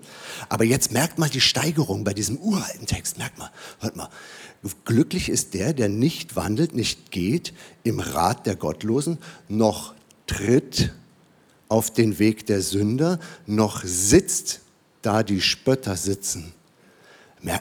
Aber 0.49 0.63
jetzt 0.63 0.91
merkt 0.91 1.17
mal 1.17 1.29
die 1.29 1.41
Steigerung 1.41 2.03
bei 2.03 2.13
diesem 2.13 2.37
uralten 2.37 2.85
Text. 2.85 3.17
Merkt 3.17 3.37
mal, 3.37 3.51
hört 3.79 3.95
mal. 3.95 4.09
Glücklich 4.85 5.29
ist 5.29 5.53
der, 5.53 5.73
der 5.73 5.89
nicht 5.89 6.35
wandelt, 6.35 6.73
nicht 6.73 7.11
geht 7.11 7.53
im 7.83 7.99
Rat 7.99 8.45
der 8.45 8.55
Gottlosen, 8.55 9.17
noch 9.47 9.93
tritt 10.25 10.93
auf 11.69 11.91
den 11.91 12.19
Weg 12.19 12.45
der 12.45 12.61
Sünder, 12.61 13.19
noch 13.45 13.83
sitzt, 13.83 14.61
da 15.01 15.23
die 15.23 15.41
Spötter 15.41 15.95
sitzen. 15.95 16.53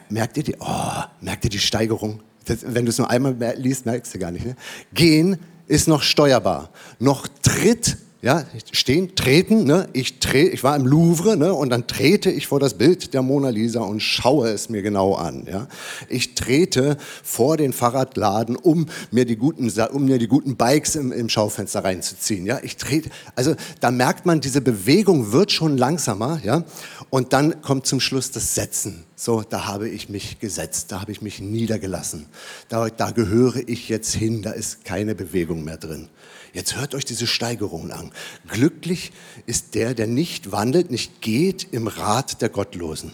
Merkt 0.09 0.37
ihr 0.37 0.43
die, 0.43 0.57
oh, 0.59 1.03
merkt 1.21 1.45
ihr 1.45 1.51
die 1.51 1.59
Steigerung? 1.59 2.23
Das, 2.47 2.59
wenn 2.63 2.85
du 2.85 2.91
es 2.91 2.99
nur 2.99 3.11
einmal 3.11 3.37
liest, 3.57 3.87
merkst 3.87 4.15
du 4.15 4.19
gar 4.19 4.31
nicht. 4.31 4.47
Ne? 4.47 4.57
Gehen 4.95 5.39
ist 5.67 5.89
noch 5.89 6.03
steuerbar. 6.03 6.71
Noch 6.99 7.29
tritt 7.43 7.99
ja, 8.23 8.45
stehen, 8.73 9.15
treten, 9.15 9.65
ne? 9.65 9.89
ich, 9.93 10.19
tre 10.21 10.49
ich 10.49 10.65
war 10.65 10.75
im 10.75 10.87
Louvre 10.87 11.37
ne? 11.37 11.53
und 11.53 11.69
dann 11.69 11.87
trete 11.87 12.31
ich 12.31 12.47
vor 12.47 12.59
das 12.59 12.75
Bild 12.75 13.13
der 13.13 13.21
Mona 13.21 13.51
Lisa 13.51 13.81
und 13.81 14.01
schaue 14.01 14.49
es 14.49 14.71
mir 14.71 14.81
genau 14.81 15.15
an. 15.15 15.47
Ja? 15.47 15.69
Ich 16.09 16.35
trete 16.35 16.97
vor 17.23 17.59
den 17.59 17.75
Fahrradladen, 17.75 18.57
um 18.57 18.87
mir 19.11 19.27
die 19.27 19.37
guten, 19.37 19.71
um 19.93 20.07
mir 20.07 20.19
die 20.19 20.29
guten 20.29 20.57
Bikes 20.57 20.97
im, 20.97 21.13
im 21.13 21.29
Schaufenster 21.29 21.85
reinzuziehen. 21.85 22.47
Ja? 22.47 22.59
Ich 22.63 22.79
trete, 22.79 23.11
also 23.35 23.55
da 23.81 23.91
merkt 23.91 24.25
man, 24.25 24.41
diese 24.41 24.63
Bewegung 24.63 25.33
wird 25.33 25.53
schon 25.53 25.77
langsamer 25.77 26.41
ja? 26.43 26.65
und 27.11 27.35
dann 27.35 27.61
kommt 27.61 27.87
zum 27.87 28.01
Schluss 28.01 28.31
das 28.31 28.55
Setzen. 28.55 29.05
So, 29.15 29.43
da 29.43 29.67
habe 29.67 29.89
ich 29.89 30.09
mich 30.09 30.41
gesetzt, 30.41 30.91
da 30.91 31.01
habe 31.01 31.13
ich 31.13 31.23
mich 31.23 31.41
niedergelassen. 31.41 32.27
Da, 32.69 32.89
da 32.89 33.11
gehöre 33.11 33.57
ich 33.67 33.89
jetzt 33.89 34.15
hin, 34.15 34.43
da 34.43 34.51
ist 34.51 34.85
keine 34.85 35.15
Bewegung 35.15 35.65
mehr 35.65 35.77
drin. 35.79 36.09
Jetzt 36.57 36.75
hört 36.75 36.95
euch 36.95 37.05
diese 37.05 37.27
Steigerungen 37.27 37.93
an. 37.93 38.13
Glücklich 38.49 39.13
ist 39.45 39.75
der, 39.75 39.93
der 39.93 40.07
nicht 40.07 40.53
wandelt, 40.53 40.91
nicht 40.91 41.21
geht 41.21 41.69
im 41.71 41.87
Rat 41.87 42.41
der 42.41 42.49
Gottlosen, 42.49 43.13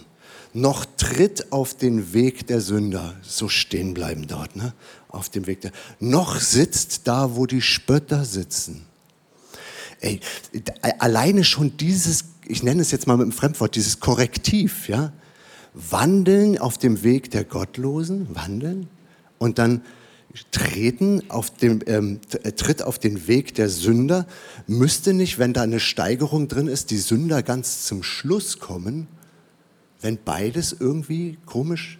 noch 0.53 0.85
tritt 0.95 1.51
auf 1.51 1.73
den 1.73 2.13
Weg 2.13 2.47
der 2.47 2.61
Sünder, 2.61 3.15
so 3.21 3.49
stehen 3.49 3.93
bleiben 3.93 4.27
dort, 4.27 4.55
ne? 4.55 4.73
auf 5.09 5.27
dem 5.27 5.45
Weg 5.45 5.59
der, 5.59 5.73
noch 5.99 6.39
sitzt 6.39 7.05
da, 7.05 7.35
wo 7.35 7.45
die 7.45 7.61
Spötter 7.61 8.23
sitzen. 8.23 8.85
Ey, 9.99 10.21
alleine 10.99 11.43
schon 11.43 11.75
dieses, 11.75 12.23
ich 12.45 12.63
nenne 12.63 12.81
es 12.81 12.91
jetzt 12.91 13.07
mal 13.07 13.17
mit 13.17 13.23
einem 13.23 13.33
Fremdwort, 13.33 13.75
dieses 13.75 13.99
Korrektiv, 13.99 14.87
ja? 14.87 15.11
Wandeln 15.73 16.57
auf 16.57 16.77
dem 16.77 17.03
Weg 17.03 17.29
der 17.31 17.43
Gottlosen, 17.43 18.33
wandeln 18.33 18.87
und 19.37 19.59
dann 19.59 19.81
treten 20.51 21.29
auf 21.29 21.51
dem, 21.51 21.81
ähm, 21.85 22.19
äh, 22.43 22.51
tritt 22.53 22.81
auf 22.81 22.99
den 22.99 23.27
Weg 23.27 23.53
der 23.55 23.69
Sünder, 23.69 24.25
müsste 24.67 25.13
nicht, 25.13 25.39
wenn 25.39 25.53
da 25.53 25.61
eine 25.61 25.79
Steigerung 25.79 26.47
drin 26.47 26.67
ist, 26.67 26.91
die 26.91 26.97
Sünder 26.97 27.43
ganz 27.43 27.83
zum 27.83 28.03
Schluss 28.03 28.59
kommen, 28.59 29.07
wenn 30.01 30.17
beides 30.23 30.75
irgendwie 30.77 31.37
komisch 31.45 31.99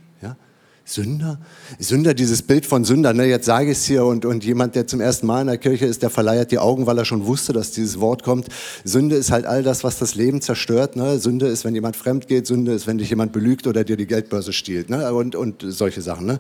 Sünder? 0.85 1.39
Sünder, 1.79 2.13
dieses 2.13 2.41
Bild 2.41 2.65
von 2.65 2.83
Sünder, 2.83 3.13
ne, 3.13 3.25
jetzt 3.25 3.45
sage 3.45 3.71
ich 3.71 3.77
es 3.77 3.85
hier 3.85 4.03
und, 4.03 4.25
und 4.25 4.43
jemand, 4.43 4.75
der 4.75 4.85
zum 4.85 4.99
ersten 4.99 5.25
Mal 5.27 5.39
in 5.39 5.47
der 5.47 5.57
Kirche 5.57 5.85
ist, 5.85 6.03
der 6.03 6.09
verleiert 6.09 6.51
die 6.51 6.59
Augen, 6.59 6.85
weil 6.85 6.97
er 6.97 7.05
schon 7.05 7.25
wusste, 7.25 7.53
dass 7.53 7.71
dieses 7.71 8.01
Wort 8.01 8.23
kommt. 8.23 8.49
Sünde 8.83 9.15
ist 9.15 9.31
halt 9.31 9.45
all 9.45 9.63
das, 9.63 9.85
was 9.85 9.97
das 9.97 10.15
Leben 10.15 10.41
zerstört. 10.41 10.97
Ne? 10.97 11.19
Sünde 11.19 11.47
ist, 11.47 11.63
wenn 11.63 11.73
jemand 11.73 11.95
fremd 11.95 12.27
geht, 12.27 12.47
Sünde 12.47 12.73
ist, 12.73 12.85
wenn 12.85 12.97
dich 12.97 13.09
jemand 13.09 13.31
belügt 13.31 13.65
oder 13.65 13.85
dir 13.85 13.95
die 13.95 14.07
Geldbörse 14.07 14.51
stiehlt 14.51 14.89
ne? 14.89 15.13
und, 15.13 15.37
und 15.37 15.63
solche 15.65 16.01
Sachen. 16.01 16.25
Ne? 16.25 16.39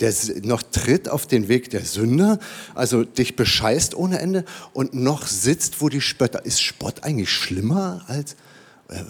Der 0.00 0.14
noch 0.42 0.62
tritt 0.62 1.10
auf 1.10 1.26
den 1.26 1.48
Weg 1.48 1.68
der 1.68 1.84
Sünder, 1.84 2.38
also 2.74 3.04
dich 3.04 3.36
bescheißt 3.36 3.94
ohne 3.94 4.18
Ende 4.18 4.46
und 4.72 4.94
noch 4.94 5.26
sitzt, 5.26 5.82
wo 5.82 5.90
die 5.90 6.00
Spötter. 6.00 6.44
Ist 6.46 6.62
Spott 6.62 7.04
eigentlich 7.04 7.30
schlimmer 7.30 8.02
als... 8.06 8.36
Äh, 8.88 9.02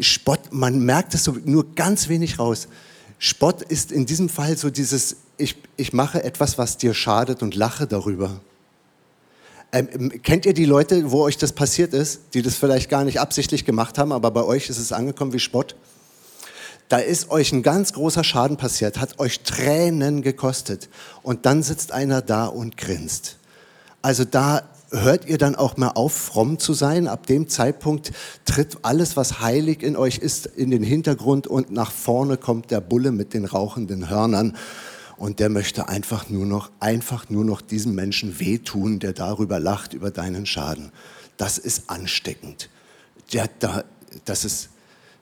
Spott, 0.00 0.40
man 0.50 0.84
merkt 0.84 1.14
es 1.14 1.24
so 1.24 1.38
nur 1.42 1.74
ganz 1.74 2.10
wenig 2.10 2.38
raus. 2.38 2.68
Spott 3.22 3.60
ist 3.60 3.92
in 3.92 4.06
diesem 4.06 4.30
Fall 4.30 4.56
so 4.56 4.70
dieses, 4.70 5.16
ich, 5.36 5.56
ich 5.76 5.92
mache 5.92 6.24
etwas, 6.24 6.56
was 6.56 6.78
dir 6.78 6.94
schadet 6.94 7.42
und 7.42 7.54
lache 7.54 7.86
darüber. 7.86 8.40
Ähm, 9.72 10.22
kennt 10.22 10.46
ihr 10.46 10.54
die 10.54 10.64
Leute, 10.64 11.12
wo 11.12 11.20
euch 11.20 11.36
das 11.36 11.52
passiert 11.52 11.92
ist, 11.92 12.22
die 12.32 12.40
das 12.40 12.56
vielleicht 12.56 12.88
gar 12.88 13.04
nicht 13.04 13.20
absichtlich 13.20 13.66
gemacht 13.66 13.98
haben, 13.98 14.10
aber 14.12 14.30
bei 14.30 14.42
euch 14.42 14.70
ist 14.70 14.78
es 14.78 14.90
angekommen 14.90 15.34
wie 15.34 15.38
Spott? 15.38 15.76
Da 16.88 16.96
ist 16.96 17.30
euch 17.30 17.52
ein 17.52 17.62
ganz 17.62 17.92
großer 17.92 18.24
Schaden 18.24 18.56
passiert, 18.56 18.98
hat 18.98 19.20
euch 19.20 19.40
Tränen 19.40 20.22
gekostet 20.22 20.88
und 21.22 21.44
dann 21.44 21.62
sitzt 21.62 21.92
einer 21.92 22.22
da 22.22 22.46
und 22.46 22.78
grinst. 22.78 23.36
Also 24.00 24.24
da 24.24 24.62
hört 24.90 25.26
ihr 25.26 25.38
dann 25.38 25.54
auch 25.54 25.76
mal 25.76 25.90
auf, 25.90 26.12
fromm 26.12 26.58
zu 26.58 26.74
sein. 26.74 27.08
Ab 27.08 27.26
dem 27.26 27.48
Zeitpunkt 27.48 28.12
tritt 28.44 28.78
alles, 28.82 29.16
was 29.16 29.40
heilig 29.40 29.82
in 29.82 29.96
euch 29.96 30.18
ist, 30.18 30.46
in 30.46 30.70
den 30.70 30.82
Hintergrund 30.82 31.46
und 31.46 31.70
nach 31.70 31.90
vorne 31.90 32.36
kommt 32.36 32.70
der 32.70 32.80
Bulle 32.80 33.12
mit 33.12 33.34
den 33.34 33.44
rauchenden 33.44 34.08
Hörnern. 34.08 34.56
Und 35.16 35.38
der 35.38 35.50
möchte 35.50 35.88
einfach 35.88 36.30
nur 36.30 36.46
noch, 36.46 36.70
einfach 36.80 37.28
nur 37.28 37.44
noch 37.44 37.60
diesem 37.60 37.94
Menschen 37.94 38.40
wehtun, 38.40 39.00
der 39.00 39.12
darüber 39.12 39.60
lacht, 39.60 39.92
über 39.92 40.10
deinen 40.10 40.46
Schaden. 40.46 40.92
Das 41.36 41.58
ist 41.58 41.90
ansteckend. 41.90 42.70
Ja, 43.28 43.44
da, 43.58 43.84
das 44.24 44.44
ist, 44.44 44.70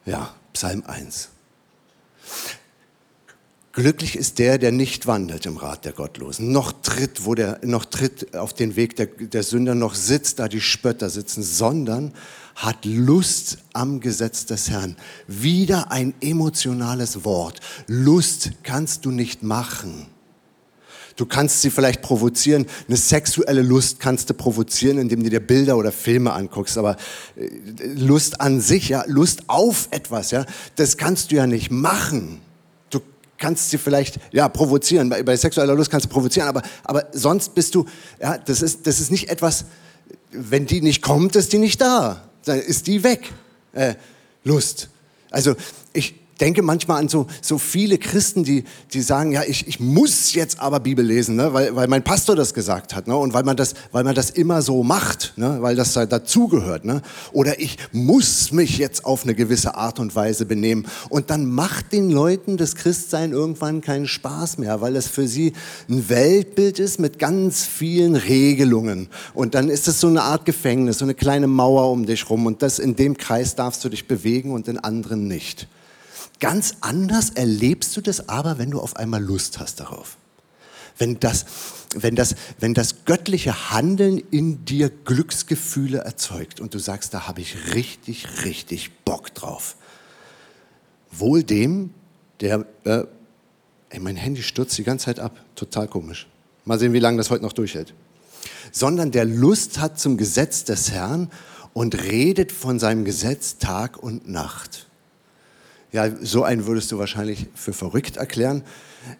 ja, 0.06 0.32
Psalm 0.52 0.84
1. 0.87 1.30
Glücklich 3.78 4.16
ist 4.16 4.40
der, 4.40 4.58
der 4.58 4.73
nicht 4.73 5.06
wandelt 5.06 5.47
im 5.47 5.56
Rat 5.56 5.85
der 5.85 5.92
Gottlosen, 5.92 6.50
noch 6.50 6.73
tritt, 6.82 7.25
wo 7.25 7.37
der, 7.37 7.61
noch 7.62 7.85
tritt 7.85 8.35
auf 8.35 8.52
den 8.52 8.75
Weg 8.75 8.97
der, 8.97 9.06
der 9.06 9.44
Sünder, 9.44 9.76
noch 9.76 9.94
sitzt, 9.94 10.40
da 10.40 10.49
die 10.49 10.61
Spötter 10.61 11.08
sitzen, 11.08 11.44
sondern 11.44 12.12
hat 12.56 12.85
Lust 12.85 13.58
am 13.75 14.00
Gesetz 14.00 14.47
des 14.47 14.68
Herrn. 14.68 14.97
Wieder 15.28 15.92
ein 15.92 16.12
emotionales 16.20 17.25
Wort. 17.25 17.61
Lust 17.87 18.50
kannst 18.64 19.04
du 19.04 19.12
nicht 19.12 19.44
machen. 19.44 20.08
Du 21.14 21.25
kannst 21.25 21.62
sie 21.62 21.70
vielleicht 21.70 22.02
provozieren. 22.02 22.66
Eine 22.88 22.97
sexuelle 22.97 23.62
Lust 23.62 24.00
kannst 24.00 24.28
du 24.28 24.35
provozieren, 24.35 24.99
indem 24.99 25.23
du 25.23 25.30
dir 25.30 25.38
Bilder 25.38 25.76
oder 25.76 25.92
Filme 25.92 26.32
anguckst. 26.32 26.78
Aber 26.78 26.97
äh, 27.37 27.47
Lust 27.94 28.40
an 28.40 28.61
sich, 28.61 28.88
ja, 28.88 29.04
Lust 29.06 29.44
auf 29.47 29.87
etwas, 29.92 30.32
ja, 30.32 30.47
das 30.75 30.97
kannst 30.97 31.30
du 31.30 31.37
ja 31.37 31.47
nicht 31.47 31.70
machen 31.70 32.40
kannst 33.38 33.71
sie 33.71 33.78
vielleicht 33.78 34.18
ja 34.33 34.49
provozieren. 34.49 35.09
Bei, 35.09 35.23
bei, 35.23 35.37
sexueller 35.37 35.75
Lust 35.75 35.90
kannst 35.90 36.07
du 36.07 36.11
provozieren, 36.11 36.49
aber, 36.49 36.62
aber 36.85 37.07
sonst 37.12 37.54
bist 37.54 37.75
du, 37.75 37.87
ja, 38.21 38.37
das 38.38 38.62
ist, 38.62 38.87
das 38.87 39.00
ist 39.00 39.11
nicht 39.11 39.30
etwas, 39.30 39.64
wenn 40.30 40.66
die 40.66 40.80
nicht 40.80 41.02
kommt, 41.02 41.37
ist 41.37 41.52
die 41.52 41.59
nicht 41.59 41.80
da. 41.80 42.23
Dann 42.45 42.59
ist 42.59 42.87
die 42.87 43.02
weg. 43.02 43.33
Äh, 43.73 43.95
Lust. 44.45 44.88
Also 45.30 45.54
ich, 45.92 46.14
denke 46.40 46.62
manchmal 46.62 47.00
an 47.00 47.09
so, 47.09 47.26
so 47.42 47.59
viele 47.59 47.99
Christen, 47.99 48.45
die, 48.45 48.64
die 48.92 49.00
sagen, 49.00 49.33
ja, 49.33 49.42
ich, 49.47 49.66
ich 49.66 49.80
muss 49.80 50.35
jetzt 50.35 50.61
aber 50.61 50.80
Bibel 50.80 51.04
lesen, 51.04 51.37
ne, 51.37 51.52
weil, 51.52 51.75
weil 51.75 51.88
mein 51.88 52.04
Pastor 52.04 52.37
das 52.37 52.54
gesagt 52.54 52.95
hat 52.95 53.07
ne, 53.09 53.16
und 53.16 53.35
weil 53.35 53.45
man, 53.45 53.57
das, 53.57 53.75
weil 53.92 54.04
man 54.04 54.14
das 54.14 54.30
immer 54.30 54.62
so 54.62 54.83
macht, 54.83 55.35
ne, 55.37 55.59
weil 55.61 55.76
das 55.76 55.92
dazugehört. 55.95 56.85
Ne, 56.85 57.02
oder 57.33 57.61
ich 57.61 57.78
muss 57.92 58.52
mich 58.52 58.78
jetzt 58.78 59.04
auf 59.04 59.25
eine 59.25 59.35
gewisse 59.35 59.75
Art 59.75 59.99
und 59.99 60.14
Weise 60.14 60.47
benehmen. 60.47 60.87
Und 61.09 61.30
dann 61.30 61.47
macht 61.47 61.92
den 61.92 62.11
Leuten 62.11 62.57
das 62.57 62.76
Christsein 62.76 63.33
irgendwann 63.33 63.80
keinen 63.80 64.07
Spaß 64.07 64.59
mehr, 64.59 64.80
weil 64.80 64.97
es 64.97 65.09
für 65.09 65.26
sie 65.26 65.52
ein 65.88 66.09
Weltbild 66.09 66.78
ist 66.78 67.00
mit 67.00 67.18
ganz 67.18 67.64
vielen 67.64 68.16
Regelungen. 68.16 69.09
Und 69.35 69.54
dann 69.54 69.68
ist 69.68 69.88
es 69.88 70.00
so 70.00 70.09
eine 70.09 70.23
Art 70.23 70.45
Gefängnis, 70.45 70.99
so 70.99 71.04
eine 71.04 71.14
kleine 71.14 71.47
Mauer 71.47 71.90
um 71.90 72.07
dich 72.07 72.28
rum. 72.30 72.47
Und 72.47 72.62
das 72.62 72.78
in 72.78 72.97
dem 72.97 73.16
Kreis 73.16 73.57
darfst 73.57 73.85
du 73.85 73.88
dich 73.88 74.07
bewegen 74.07 74.52
und 74.52 74.68
in 74.68 74.78
anderen 74.78 75.26
nicht. 75.26 75.68
Ganz 76.40 76.75
anders 76.80 77.30
erlebst 77.30 77.97
du 77.97 78.00
das 78.00 78.28
aber, 78.28 78.59
wenn 78.59 78.71
du 78.71 78.80
auf 78.80 78.97
einmal 78.97 79.23
Lust 79.23 79.59
hast 79.59 79.80
darauf. 79.80 80.16
Wenn 80.97 81.21
das, 81.21 81.47
wenn 81.95 82.16
das, 82.16 82.35
wenn 82.59 82.75
das 82.75 83.04
göttliche 83.04 83.71
Handeln 83.71 84.18
in 84.30 84.64
dir 84.64 84.90
Glücksgefühle 84.90 85.99
erzeugt 85.99 86.61
und 86.61 86.75
du 86.75 86.78
sagst, 86.78 87.14
da 87.14 87.28
habe 87.28 87.40
ich 87.40 87.75
richtig, 87.75 88.45
richtig 88.45 88.90
Bock 89.04 89.35
drauf. 89.35 89.76
Wohl 91.11 91.42
dem, 91.42 91.90
der, 92.40 92.66
äh, 92.85 93.04
ey, 93.90 94.00
mein 94.00 94.16
Handy 94.16 94.42
stürzt 94.42 94.76
die 94.78 94.85
ganze 94.85 95.07
Zeit 95.07 95.21
ab, 95.21 95.40
total 95.54 95.88
komisch. 95.88 96.26
Mal 96.64 96.78
sehen, 96.78 96.92
wie 96.92 96.99
lange 96.99 97.16
das 97.16 97.30
heute 97.30 97.45
noch 97.45 97.52
durchhält. 97.52 97.95
Sondern 98.73 99.11
der 99.11 99.25
Lust 99.25 99.78
hat 99.78 99.99
zum 99.99 100.16
Gesetz 100.16 100.64
des 100.64 100.90
Herrn 100.90 101.30
und 101.73 101.95
redet 101.95 102.52
von 102.52 102.78
seinem 102.78 103.04
Gesetz 103.04 103.59
Tag 103.59 103.97
und 103.97 104.28
Nacht. 104.28 104.88
Ja, 105.90 106.11
so 106.21 106.42
einen 106.42 106.66
würdest 106.66 106.92
du 106.92 106.99
wahrscheinlich 106.99 107.47
für 107.54 107.73
verrückt 107.73 108.18
erklären. 108.18 108.62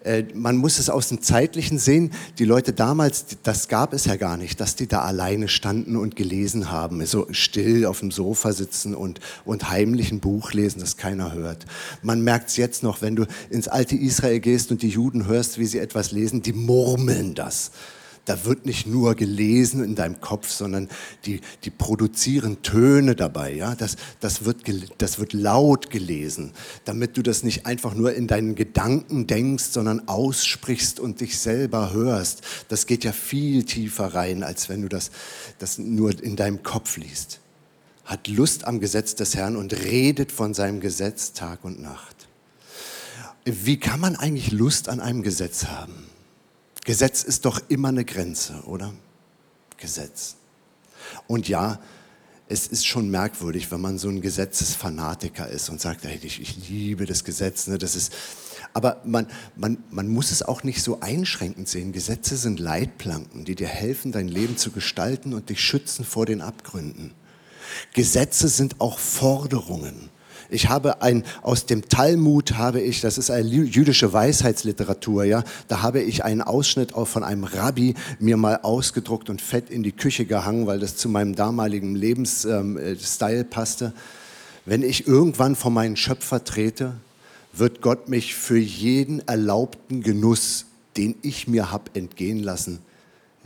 Äh, 0.03 0.25
man 0.35 0.57
muss 0.57 0.77
es 0.77 0.89
aus 0.89 1.09
dem 1.09 1.21
Zeitlichen 1.21 1.79
sehen. 1.79 2.11
Die 2.37 2.45
Leute 2.45 2.73
damals, 2.73 3.25
das 3.41 3.67
gab 3.67 3.93
es 3.93 4.05
ja 4.05 4.17
gar 4.17 4.37
nicht, 4.37 4.59
dass 4.59 4.75
die 4.75 4.87
da 4.87 5.01
alleine 5.01 5.47
standen 5.47 5.95
und 5.95 6.15
gelesen 6.15 6.69
haben, 6.69 7.03
so 7.07 7.27
still 7.31 7.85
auf 7.85 8.01
dem 8.01 8.11
Sofa 8.11 8.53
sitzen 8.53 8.93
und, 8.93 9.19
und 9.45 9.69
heimlich 9.71 10.11
ein 10.11 10.19
Buch 10.19 10.53
lesen, 10.53 10.79
das 10.79 10.95
keiner 10.95 11.33
hört. 11.33 11.65
Man 12.03 12.21
merkt 12.21 12.49
es 12.49 12.57
jetzt 12.57 12.83
noch, 12.83 13.01
wenn 13.01 13.15
du 13.15 13.25
ins 13.49 13.67
alte 13.67 13.95
Israel 13.95 14.39
gehst 14.39 14.71
und 14.71 14.83
die 14.83 14.89
Juden 14.89 15.25
hörst, 15.25 15.57
wie 15.57 15.65
sie 15.65 15.79
etwas 15.79 16.11
lesen, 16.11 16.43
die 16.43 16.53
murmeln 16.53 17.33
das 17.33 17.71
da 18.29 18.45
wird 18.45 18.67
nicht 18.67 18.85
nur 18.85 19.15
gelesen 19.15 19.83
in 19.83 19.95
deinem 19.95 20.21
Kopf, 20.21 20.51
sondern 20.51 20.87
die, 21.25 21.41
die 21.63 21.71
produzieren 21.71 22.61
Töne 22.61 23.15
dabei. 23.15 23.53
Ja? 23.55 23.73
Das, 23.73 23.95
das, 24.19 24.45
wird, 24.45 24.57
das 24.99 25.17
wird 25.17 25.33
laut 25.33 25.89
gelesen, 25.89 26.51
damit 26.85 27.17
du 27.17 27.23
das 27.23 27.41
nicht 27.41 27.65
einfach 27.65 27.95
nur 27.95 28.13
in 28.13 28.27
deinen 28.27 28.53
Gedanken 28.53 29.25
denkst, 29.25 29.65
sondern 29.71 30.07
aussprichst 30.07 30.99
und 30.99 31.21
dich 31.21 31.39
selber 31.39 31.91
hörst. 31.91 32.41
Das 32.67 32.85
geht 32.85 33.03
ja 33.03 33.13
viel 33.13 33.63
tiefer 33.63 34.13
rein, 34.13 34.43
als 34.43 34.69
wenn 34.69 34.83
du 34.83 34.89
das, 34.89 35.09
das 35.57 35.79
nur 35.79 36.21
in 36.21 36.35
deinem 36.35 36.61
Kopf 36.61 36.97
liest. 36.97 37.39
Hat 38.05 38.27
Lust 38.27 38.65
am 38.65 38.79
Gesetz 38.79 39.15
des 39.15 39.35
Herrn 39.35 39.55
und 39.55 39.73
redet 39.73 40.31
von 40.31 40.53
seinem 40.53 40.81
Gesetz 40.81 41.33
Tag 41.33 41.63
und 41.63 41.81
Nacht. 41.81 42.27
Wie 43.43 43.79
kann 43.79 43.99
man 43.99 44.15
eigentlich 44.15 44.51
Lust 44.51 44.87
an 44.87 44.99
einem 44.99 45.23
Gesetz 45.23 45.65
haben? 45.65 46.09
Gesetz 46.85 47.23
ist 47.23 47.45
doch 47.45 47.61
immer 47.69 47.89
eine 47.89 48.05
Grenze, 48.05 48.63
oder? 48.65 48.93
Gesetz. 49.77 50.35
Und 51.27 51.47
ja, 51.47 51.79
es 52.47 52.65
ist 52.65 52.87
schon 52.87 53.11
merkwürdig, 53.11 53.71
wenn 53.71 53.79
man 53.79 53.99
so 53.99 54.09
ein 54.09 54.21
Gesetzesfanatiker 54.21 55.47
ist 55.47 55.69
und 55.69 55.79
sagt, 55.79 56.03
hey, 56.03 56.19
ich, 56.23 56.41
ich 56.41 56.67
liebe 56.67 57.05
das 57.05 57.23
Gesetz. 57.23 57.67
Ne, 57.67 57.77
das 57.77 57.95
ist, 57.95 58.11
aber 58.73 59.01
man, 59.05 59.27
man, 59.55 59.77
man 59.91 60.07
muss 60.07 60.31
es 60.31 60.41
auch 60.41 60.63
nicht 60.63 60.81
so 60.81 60.99
einschränkend 60.99 61.69
sehen. 61.69 61.91
Gesetze 61.91 62.37
sind 62.37 62.59
Leitplanken, 62.59 63.45
die 63.45 63.53
dir 63.53 63.67
helfen, 63.67 64.11
dein 64.11 64.27
Leben 64.27 64.57
zu 64.57 64.71
gestalten 64.71 65.33
und 65.33 65.49
dich 65.49 65.61
schützen 65.61 66.03
vor 66.03 66.25
den 66.25 66.41
Abgründen. 66.41 67.13
Gesetze 67.93 68.47
sind 68.47 68.81
auch 68.81 68.97
Forderungen. 68.97 70.09
Ich 70.49 70.67
habe 70.67 71.03
ein, 71.03 71.23
aus 71.43 71.67
dem 71.67 71.87
Talmud 71.89 72.53
habe 72.53 72.81
ich, 72.81 73.01
das 73.01 73.19
ist 73.19 73.29
eine 73.29 73.47
jüdische 73.47 74.11
Weisheitsliteratur, 74.13 75.23
ja, 75.23 75.43
da 75.67 75.83
habe 75.83 76.01
ich 76.01 76.23
einen 76.25 76.41
Ausschnitt 76.41 76.95
auch 76.95 77.07
von 77.07 77.23
einem 77.23 77.43
Rabbi 77.43 77.93
mir 78.19 78.35
mal 78.35 78.59
ausgedruckt 78.63 79.29
und 79.29 79.41
fett 79.41 79.69
in 79.69 79.83
die 79.83 79.91
Küche 79.91 80.25
gehangen, 80.25 80.65
weil 80.65 80.79
das 80.79 80.95
zu 80.95 81.07
meinem 81.07 81.35
damaligen 81.35 81.95
Lebensstil 81.95 82.81
ähm, 83.21 83.49
passte. 83.49 83.93
Wenn 84.65 84.81
ich 84.81 85.07
irgendwann 85.07 85.55
vor 85.55 85.71
meinen 85.71 85.95
Schöpfer 85.95 86.43
trete, 86.43 86.93
wird 87.53 87.81
Gott 87.81 88.09
mich 88.09 88.35
für 88.35 88.57
jeden 88.57 89.27
erlaubten 89.27 90.01
Genuss, 90.01 90.65
den 90.97 91.15
ich 91.21 91.47
mir 91.47 91.71
habe 91.71 91.91
entgehen 91.93 92.39
lassen, 92.39 92.79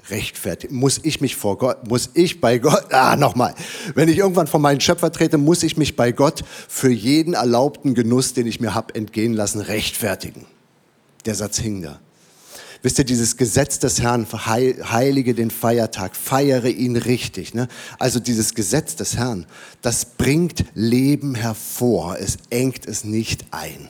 rechtfertigen? 0.10 0.76
Muss 0.76 1.00
ich 1.04 1.22
mich 1.22 1.36
vor 1.36 1.58
Gott, 1.58 1.88
muss 1.88 2.10
ich 2.14 2.42
bei 2.42 2.58
Gott, 2.58 2.94
ah, 2.94 3.16
nochmal, 3.16 3.56
wenn 3.96 4.10
ich 4.10 4.18
irgendwann 4.18 4.48
vor 4.48 4.60
meinen 4.60 4.82
Schöpfer 4.82 5.12
trete, 5.12 5.38
muss 5.38 5.64
ich 5.64 5.78
mich 5.78 5.96
bei 5.96 6.12
Gott 6.12 6.44
für 6.68 6.92
jeden 6.92 7.34
erlaubten 7.34 7.94
Genuss, 7.94 8.34
den 8.34 8.48
ich 8.48 8.60
mir 8.60 8.74
habe 8.74 8.96
entgehen 8.96 9.34
lassen, 9.34 9.62
rechtfertigen. 9.62 10.46
Der 11.26 11.36
Satz 11.36 11.60
hing 11.60 11.82
da. 11.82 12.00
Wisst 12.84 13.00
ihr, 13.00 13.06
dieses 13.06 13.38
Gesetz 13.38 13.80
des 13.80 14.02
Herrn, 14.02 14.28
heilige 14.30 15.34
den 15.34 15.52
Feiertag, 15.52 16.18
feiere 16.18 16.68
ihn 16.68 16.98
richtig. 16.98 17.54
Ne? 17.54 17.70
Also 17.98 18.20
dieses 18.20 18.56
Gesetz 18.56 18.98
des 18.98 19.16
Herrn, 19.16 19.46
das 19.82 20.04
bringt 20.04 20.66
Leben 20.76 21.34
hervor, 21.34 22.18
es 22.20 22.38
engt 22.50 22.86
es 22.86 23.06
nicht 23.06 23.46
ein. 23.52 23.90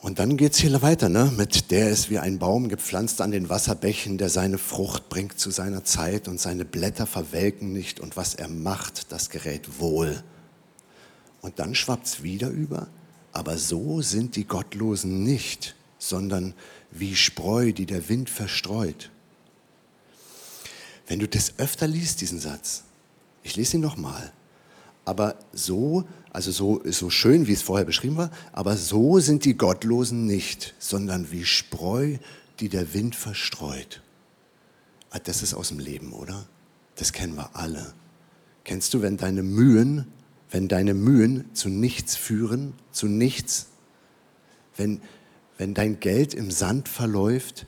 Und 0.00 0.20
dann 0.20 0.36
geht 0.36 0.52
es 0.52 0.58
hier 0.58 0.80
weiter, 0.80 1.08
ne? 1.08 1.32
mit 1.36 1.70
der 1.70 1.90
ist 1.90 2.08
wie 2.08 2.18
ein 2.18 2.38
Baum 2.38 2.68
gepflanzt 2.68 3.20
an 3.20 3.32
den 3.32 3.48
Wasserbächen, 3.48 4.16
der 4.16 4.28
seine 4.28 4.58
Frucht 4.58 5.08
bringt 5.08 5.38
zu 5.38 5.50
seiner 5.50 5.84
Zeit 5.84 6.28
und 6.28 6.40
seine 6.40 6.64
Blätter 6.64 7.06
verwelken 7.06 7.72
nicht 7.72 7.98
und 7.98 8.16
was 8.16 8.34
er 8.34 8.48
macht, 8.48 9.10
das 9.10 9.28
gerät 9.28 9.80
wohl. 9.80 10.22
Und 11.40 11.58
dann 11.58 11.74
schwappt 11.74 12.06
es 12.06 12.22
wieder 12.22 12.48
über, 12.48 12.86
aber 13.32 13.58
so 13.58 14.00
sind 14.00 14.36
die 14.36 14.44
Gottlosen 14.44 15.24
nicht, 15.24 15.74
sondern 15.98 16.54
wie 16.90 17.16
Spreu, 17.16 17.72
die 17.72 17.86
der 17.86 18.08
Wind 18.08 18.30
verstreut. 18.30 19.10
Wenn 21.08 21.18
du 21.18 21.26
das 21.26 21.54
öfter 21.58 21.88
liest, 21.88 22.20
diesen 22.20 22.38
Satz, 22.38 22.84
ich 23.42 23.56
lese 23.56 23.76
ihn 23.76 23.82
nochmal, 23.82 24.32
aber 25.08 25.36
so, 25.54 26.04
also 26.30 26.50
so, 26.50 26.82
so 26.84 27.08
schön, 27.08 27.46
wie 27.46 27.54
es 27.54 27.62
vorher 27.62 27.86
beschrieben 27.86 28.18
war, 28.18 28.30
aber 28.52 28.76
so 28.76 29.20
sind 29.20 29.46
die 29.46 29.56
Gottlosen 29.56 30.26
nicht, 30.26 30.74
sondern 30.78 31.32
wie 31.32 31.46
Spreu, 31.46 32.18
die 32.60 32.68
der 32.68 32.92
Wind 32.92 33.16
verstreut. 33.16 34.02
Ah, 35.08 35.18
das 35.18 35.42
ist 35.42 35.54
aus 35.54 35.68
dem 35.68 35.78
Leben, 35.78 36.12
oder? 36.12 36.46
Das 36.96 37.14
kennen 37.14 37.36
wir 37.36 37.56
alle. 37.56 37.94
Kennst 38.64 38.92
du, 38.92 39.00
wenn 39.00 39.16
deine 39.16 39.42
Mühen, 39.42 40.08
wenn 40.50 40.68
deine 40.68 40.92
Mühen 40.92 41.46
zu 41.54 41.70
nichts 41.70 42.14
führen, 42.14 42.74
zu 42.92 43.06
nichts, 43.06 43.68
wenn, 44.76 45.00
wenn 45.56 45.72
dein 45.72 46.00
Geld 46.00 46.34
im 46.34 46.50
Sand 46.50 46.86
verläuft, 46.86 47.66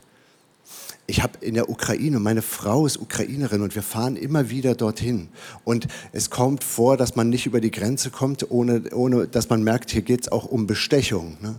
ich 1.11 1.23
habe 1.25 1.45
in 1.45 1.55
der 1.55 1.69
Ukraine, 1.69 2.21
meine 2.21 2.41
Frau 2.41 2.87
ist 2.87 2.97
Ukrainerin 2.97 3.63
und 3.63 3.75
wir 3.75 3.83
fahren 3.83 4.15
immer 4.15 4.49
wieder 4.49 4.77
dorthin. 4.77 5.29
Und 5.65 5.89
es 6.13 6.31
kommt 6.31 6.63
vor, 6.63 6.97
dass 6.97 7.17
man 7.17 7.29
nicht 7.29 7.47
über 7.47 7.61
die 7.61 7.73
Grenze 7.73 8.11
kommt, 8.11 8.49
ohne, 8.51 8.83
ohne 8.95 9.27
dass 9.27 9.49
man 9.49 9.65
merkt, 9.65 9.91
hier 9.91 10.03
geht 10.03 10.23
es 10.23 10.33
auch 10.33 10.45
um 10.45 10.69
Bestechung. 10.69 11.37
Ne? 11.41 11.59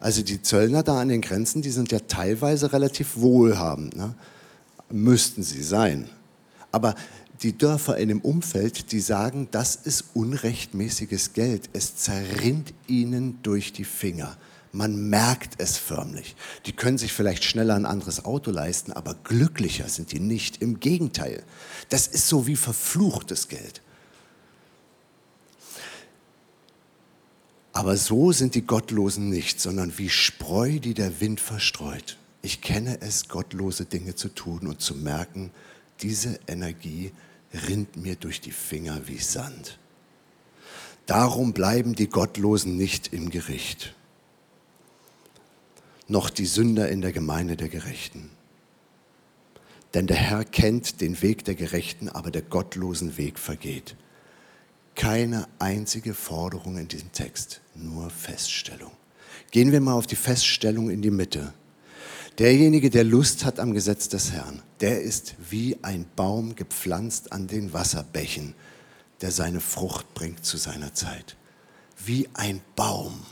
Also 0.00 0.22
die 0.22 0.40
Zöllner 0.40 0.82
da 0.82 0.98
an 0.98 1.08
den 1.08 1.20
Grenzen, 1.20 1.60
die 1.60 1.70
sind 1.70 1.92
ja 1.92 1.98
teilweise 2.00 2.72
relativ 2.72 3.16
wohlhabend. 3.18 3.96
Ne? 3.96 4.14
Müssten 4.90 5.42
sie 5.42 5.62
sein. 5.62 6.08
Aber 6.72 6.94
die 7.42 7.56
Dörfer 7.56 7.98
in 7.98 8.08
dem 8.08 8.22
Umfeld, 8.22 8.92
die 8.92 9.00
sagen, 9.00 9.48
das 9.50 9.76
ist 9.76 10.06
unrechtmäßiges 10.14 11.34
Geld. 11.34 11.68
Es 11.74 11.96
zerrinnt 11.96 12.72
ihnen 12.86 13.40
durch 13.42 13.74
die 13.74 13.84
Finger. 13.84 14.38
Man 14.76 15.08
merkt 15.08 15.54
es 15.58 15.78
förmlich. 15.78 16.36
Die 16.66 16.72
können 16.72 16.98
sich 16.98 17.10
vielleicht 17.10 17.44
schneller 17.44 17.76
ein 17.76 17.86
anderes 17.86 18.26
Auto 18.26 18.50
leisten, 18.50 18.92
aber 18.92 19.14
glücklicher 19.14 19.88
sind 19.88 20.12
die 20.12 20.20
nicht. 20.20 20.60
Im 20.60 20.80
Gegenteil. 20.80 21.42
Das 21.88 22.06
ist 22.06 22.28
so 22.28 22.46
wie 22.46 22.56
verfluchtes 22.56 23.48
Geld. 23.48 23.80
Aber 27.72 27.96
so 27.96 28.32
sind 28.32 28.54
die 28.54 28.66
Gottlosen 28.66 29.30
nicht, 29.30 29.62
sondern 29.62 29.96
wie 29.96 30.10
Spreu, 30.10 30.78
die 30.78 30.92
der 30.92 31.22
Wind 31.22 31.40
verstreut. 31.40 32.18
Ich 32.42 32.60
kenne 32.60 33.00
es, 33.00 33.28
gottlose 33.28 33.86
Dinge 33.86 34.14
zu 34.14 34.28
tun 34.28 34.66
und 34.66 34.82
zu 34.82 34.94
merken, 34.94 35.52
diese 36.02 36.38
Energie 36.46 37.12
rinnt 37.66 37.96
mir 37.96 38.16
durch 38.16 38.42
die 38.42 38.52
Finger 38.52 39.00
wie 39.06 39.18
Sand. 39.18 39.78
Darum 41.06 41.54
bleiben 41.54 41.94
die 41.94 42.08
Gottlosen 42.08 42.76
nicht 42.76 43.14
im 43.14 43.30
Gericht 43.30 43.95
noch 46.08 46.30
die 46.30 46.46
Sünder 46.46 46.88
in 46.88 47.00
der 47.00 47.12
Gemeinde 47.12 47.56
der 47.56 47.68
Gerechten. 47.68 48.30
Denn 49.94 50.06
der 50.06 50.16
Herr 50.16 50.44
kennt 50.44 51.00
den 51.00 51.22
Weg 51.22 51.44
der 51.44 51.54
Gerechten, 51.54 52.08
aber 52.08 52.30
der 52.30 52.42
gottlosen 52.42 53.16
Weg 53.16 53.38
vergeht. 53.38 53.96
Keine 54.94 55.46
einzige 55.58 56.14
Forderung 56.14 56.78
in 56.78 56.88
diesem 56.88 57.12
Text, 57.12 57.60
nur 57.74 58.10
Feststellung. 58.10 58.92
Gehen 59.50 59.72
wir 59.72 59.80
mal 59.80 59.94
auf 59.94 60.06
die 60.06 60.16
Feststellung 60.16 60.90
in 60.90 61.02
die 61.02 61.10
Mitte. 61.10 61.52
Derjenige, 62.38 62.90
der 62.90 63.04
Lust 63.04 63.44
hat 63.44 63.58
am 63.58 63.72
Gesetz 63.72 64.08
des 64.08 64.32
Herrn, 64.32 64.62
der 64.80 65.00
ist 65.00 65.34
wie 65.50 65.78
ein 65.82 66.04
Baum 66.16 66.54
gepflanzt 66.54 67.32
an 67.32 67.46
den 67.46 67.72
Wasserbächen, 67.72 68.54
der 69.22 69.30
seine 69.30 69.60
Frucht 69.60 70.12
bringt 70.12 70.44
zu 70.44 70.58
seiner 70.58 70.92
Zeit. 70.92 71.36
Wie 72.04 72.28
ein 72.34 72.60
Baum. 72.74 73.24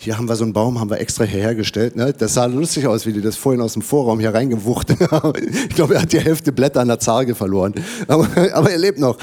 Hier 0.00 0.16
haben 0.16 0.28
wir 0.28 0.36
so 0.36 0.44
einen 0.44 0.52
Baum, 0.52 0.78
haben 0.78 0.90
wir 0.90 1.00
extra 1.00 1.24
hierher 1.24 1.56
gestellt. 1.56 1.96
Ne? 1.96 2.12
Das 2.12 2.34
sah 2.34 2.46
lustig 2.46 2.86
aus, 2.86 3.04
wie 3.04 3.12
die 3.12 3.20
das 3.20 3.34
vorhin 3.34 3.60
aus 3.60 3.72
dem 3.72 3.82
Vorraum 3.82 4.20
hier 4.20 4.32
reingewucht 4.32 4.92
haben. 5.10 5.32
ich 5.68 5.74
glaube, 5.74 5.96
er 5.96 6.02
hat 6.02 6.12
die 6.12 6.20
Hälfte 6.20 6.52
Blätter 6.52 6.80
an 6.80 6.86
der 6.86 7.00
Zarge 7.00 7.34
verloren. 7.34 7.74
Aber, 8.06 8.28
aber 8.52 8.70
er 8.70 8.78
lebt 8.78 9.00
noch. 9.00 9.18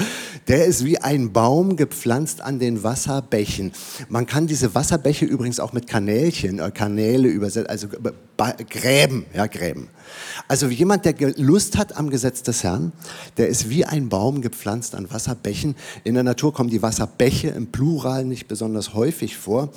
Der 0.48 0.66
ist 0.66 0.84
wie 0.84 0.98
ein 0.98 1.32
Baum 1.32 1.76
gepflanzt 1.76 2.42
an 2.42 2.58
den 2.58 2.82
Wasserbächen. 2.82 3.72
Man 4.10 4.26
kann 4.26 4.46
diese 4.46 4.74
Wasserbäche 4.74 5.24
übrigens 5.24 5.60
auch 5.60 5.72
mit 5.72 5.86
Kanälchen, 5.86 6.58
äh, 6.58 6.70
Kanäle 6.70 7.28
übersetzen, 7.28 7.70
also 7.70 7.88
Gräben, 8.68 9.24
ja, 9.34 9.46
Gräben. 9.46 9.88
Also 10.46 10.68
jemand, 10.68 11.06
der 11.06 11.14
Lust 11.38 11.78
hat 11.78 11.96
am 11.96 12.10
Gesetz 12.10 12.42
des 12.42 12.62
Herrn, 12.62 12.92
der 13.38 13.48
ist 13.48 13.70
wie 13.70 13.86
ein 13.86 14.10
Baum 14.10 14.42
gepflanzt 14.42 14.94
an 14.94 15.10
Wasserbächen. 15.10 15.74
In 16.04 16.14
der 16.14 16.22
Natur 16.22 16.52
kommen 16.52 16.68
die 16.68 16.82
Wasserbäche 16.82 17.48
im 17.48 17.68
Plural 17.68 18.26
nicht 18.26 18.46
besonders 18.46 18.92
häufig 18.92 19.38
vor. 19.38 19.70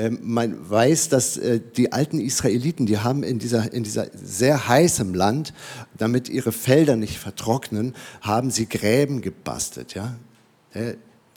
Ähm, 0.00 0.18
man 0.22 0.70
weiß, 0.70 1.10
dass 1.10 1.36
äh, 1.36 1.60
die 1.76 1.92
alten 1.92 2.20
Israeliten, 2.20 2.86
die 2.86 2.98
haben 2.98 3.22
in 3.22 3.38
dieser, 3.38 3.70
in 3.70 3.82
dieser 3.82 4.06
sehr 4.14 4.66
heißem 4.66 5.12
Land, 5.12 5.52
damit 5.98 6.30
ihre 6.30 6.52
Felder 6.52 6.96
nicht 6.96 7.18
vertrocknen, 7.18 7.94
haben 8.22 8.50
sie 8.50 8.66
Gräben 8.66 9.20
gebastelt. 9.20 9.92
Ja? 9.94 10.16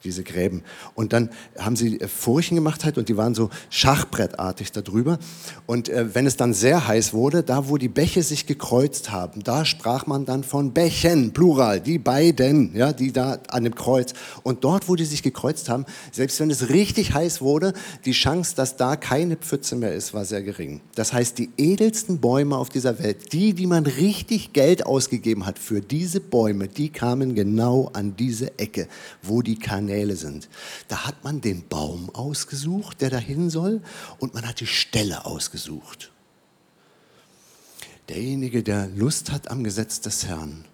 Diese 0.04 0.24
Gräben. 0.24 0.64
Und 0.96 1.14
dann 1.14 1.30
haben 1.58 1.76
sie 1.76 2.00
äh, 2.00 2.08
Furchen 2.08 2.56
gemacht 2.56 2.84
halt 2.84 2.98
und 2.98 3.10
die 3.10 3.18
waren 3.18 3.36
so 3.36 3.50
schachbrettartig 3.70 4.72
darüber. 4.72 5.18
Und 5.66 5.90
äh, 5.90 6.14
wenn 6.14 6.26
es 6.26 6.38
dann 6.38 6.54
sehr 6.54 6.88
heiß 6.88 7.14
wurde, 7.14 7.44
da 7.44 7.70
wo 7.70 7.78
die 7.78 7.88
Bäche 7.88 8.24
sich 8.24 8.46
gekreuzt 8.46 9.12
haben, 9.12 9.44
da 9.44 9.66
sprach 9.66 10.08
man 10.08 10.26
dann 10.26 10.44
von 10.44 10.74
Bächen, 10.74 11.34
Plural, 11.34 11.80
die 11.80 12.00
beiden, 12.00 12.76
ja, 12.76 12.94
die 12.94 13.12
da 13.12 13.40
an 13.50 13.64
dem 13.64 13.76
Kreuz. 13.76 14.14
Und 14.44 14.64
dort, 14.64 14.90
wo 14.90 14.96
die 14.96 15.06
sich 15.06 15.24
gekreuzt 15.24 15.70
haben, 15.70 15.86
selbst 16.12 16.40
wenn 16.40 16.52
es 16.52 16.70
richtig 16.70 17.14
heiß 17.14 17.42
wurde, 17.42 17.74
die 18.06 18.12
Chance, 18.12 18.56
dass 18.56 18.76
da 18.76 18.96
keine 18.96 19.38
Pfütze 19.38 19.76
mehr 19.76 19.94
ist, 19.94 20.14
war 20.14 20.26
sehr 20.26 20.44
gering. 20.44 20.82
Das 20.96 21.14
heißt, 21.14 21.38
die 21.38 21.50
edelsten 21.58 22.20
Bäume 22.20 22.58
auf 22.58 22.70
dieser 22.70 23.00
Welt, 23.00 23.32
die, 23.34 23.54
die 23.54 23.68
man 23.68 23.86
richtig 23.86 24.54
Geld 24.54 24.86
ausgegeben 24.86 25.46
hat 25.46 25.60
für 25.60 25.82
diese 25.82 26.20
Bäume, 26.20 26.68
die 26.68 26.90
kamen 26.90 27.36
genau 27.36 27.90
an 27.94 28.16
diese 28.16 28.60
Ecke, 28.60 28.88
wo 29.22 29.42
die 29.42 29.58
Kanäle 29.58 29.93
Kanäle 29.94 30.16
sind. 30.16 30.50
Da 30.88 31.06
hat 31.06 31.24
man 31.24 31.42
den 31.42 31.68
Baum 31.68 32.10
ausgesucht, 32.14 33.02
der 33.02 33.10
dahin 33.10 33.50
soll, 33.50 33.82
und 34.20 34.34
man 34.34 34.48
hat 34.48 34.60
die 34.60 34.68
Stelle 34.68 35.26
ausgesucht. 35.26 36.12
Derjenige, 38.10 38.64
der 38.64 38.88
Lust 38.88 39.32
hat 39.32 39.50
am 39.50 39.64
Gesetz 39.64 40.02
des 40.02 40.26
Herrn, 40.26 40.66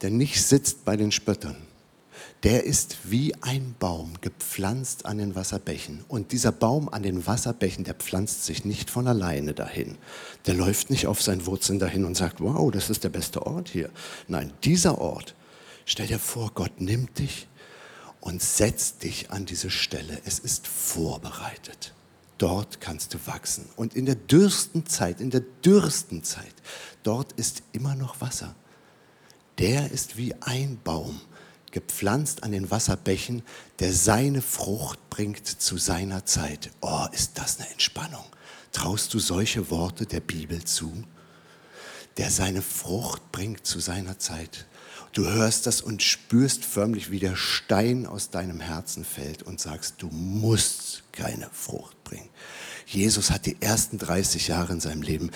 der 0.00 0.10
nicht 0.10 0.42
sitzt 0.42 0.84
bei 0.84 0.96
den 0.96 1.12
Spöttern, 1.12 1.56
der 2.42 2.64
ist 2.64 2.96
wie 3.04 3.34
ein 3.42 3.74
Baum 3.78 4.14
gepflanzt 4.20 5.06
an 5.06 5.18
den 5.18 5.34
Wasserbächen. 5.34 6.04
Und 6.08 6.32
dieser 6.32 6.52
Baum 6.52 6.88
an 6.88 7.02
den 7.02 7.26
Wasserbächen, 7.26 7.84
der 7.84 7.94
pflanzt 7.94 8.44
sich 8.44 8.64
nicht 8.64 8.90
von 8.90 9.06
alleine 9.06 9.52
dahin. 9.54 9.96
Der 10.46 10.54
läuft 10.54 10.90
nicht 10.90 11.06
auf 11.06 11.22
seinen 11.22 11.46
Wurzeln 11.46 11.78
dahin 11.78 12.04
und 12.04 12.16
sagt, 12.16 12.40
wow, 12.40 12.70
das 12.70 12.90
ist 12.90 13.04
der 13.04 13.10
beste 13.10 13.46
Ort 13.46 13.68
hier. 13.68 13.90
Nein, 14.28 14.52
dieser 14.64 14.98
Ort, 14.98 15.34
stell 15.84 16.06
dir 16.06 16.18
vor, 16.18 16.50
Gott 16.54 16.80
nimmt 16.80 17.18
dich 17.18 17.48
und 18.26 18.42
setz 18.42 18.98
dich 18.98 19.30
an 19.30 19.46
diese 19.46 19.70
Stelle. 19.70 20.20
Es 20.24 20.40
ist 20.40 20.66
vorbereitet. 20.66 21.94
Dort 22.38 22.80
kannst 22.80 23.14
du 23.14 23.18
wachsen. 23.24 23.68
Und 23.76 23.94
in 23.94 24.04
der 24.04 24.16
dürsten 24.16 24.84
Zeit, 24.84 25.20
in 25.20 25.30
der 25.30 25.42
dürsten 25.64 26.24
Zeit, 26.24 26.54
dort 27.04 27.30
ist 27.34 27.62
immer 27.70 27.94
noch 27.94 28.20
Wasser. 28.20 28.56
Der 29.58 29.92
ist 29.92 30.16
wie 30.16 30.34
ein 30.40 30.80
Baum, 30.82 31.20
gepflanzt 31.70 32.42
an 32.42 32.50
den 32.50 32.68
Wasserbächen, 32.68 33.44
der 33.78 33.92
seine 33.92 34.42
Frucht 34.42 34.98
bringt 35.08 35.46
zu 35.46 35.78
seiner 35.78 36.26
Zeit. 36.26 36.72
Oh, 36.80 37.06
ist 37.12 37.38
das 37.38 37.60
eine 37.60 37.70
Entspannung. 37.70 38.24
Traust 38.72 39.14
du 39.14 39.20
solche 39.20 39.70
Worte 39.70 40.04
der 40.04 40.20
Bibel 40.20 40.64
zu? 40.64 41.04
Der 42.16 42.32
seine 42.32 42.62
Frucht 42.62 43.30
bringt 43.30 43.64
zu 43.68 43.78
seiner 43.78 44.18
Zeit. 44.18 44.66
Du 45.16 45.26
hörst 45.26 45.66
das 45.66 45.80
und 45.80 46.02
spürst 46.02 46.62
förmlich, 46.62 47.10
wie 47.10 47.18
der 47.18 47.36
Stein 47.36 48.04
aus 48.04 48.28
deinem 48.28 48.60
Herzen 48.60 49.02
fällt 49.02 49.42
und 49.42 49.58
sagst, 49.58 49.94
du 50.02 50.08
musst 50.08 51.04
keine 51.12 51.48
Frucht 51.54 52.04
bringen. 52.04 52.28
Jesus 52.84 53.30
hat 53.30 53.46
die 53.46 53.56
ersten 53.60 53.96
30 53.96 54.48
Jahre 54.48 54.74
in 54.74 54.80
seinem 54.80 55.00
Leben 55.00 55.30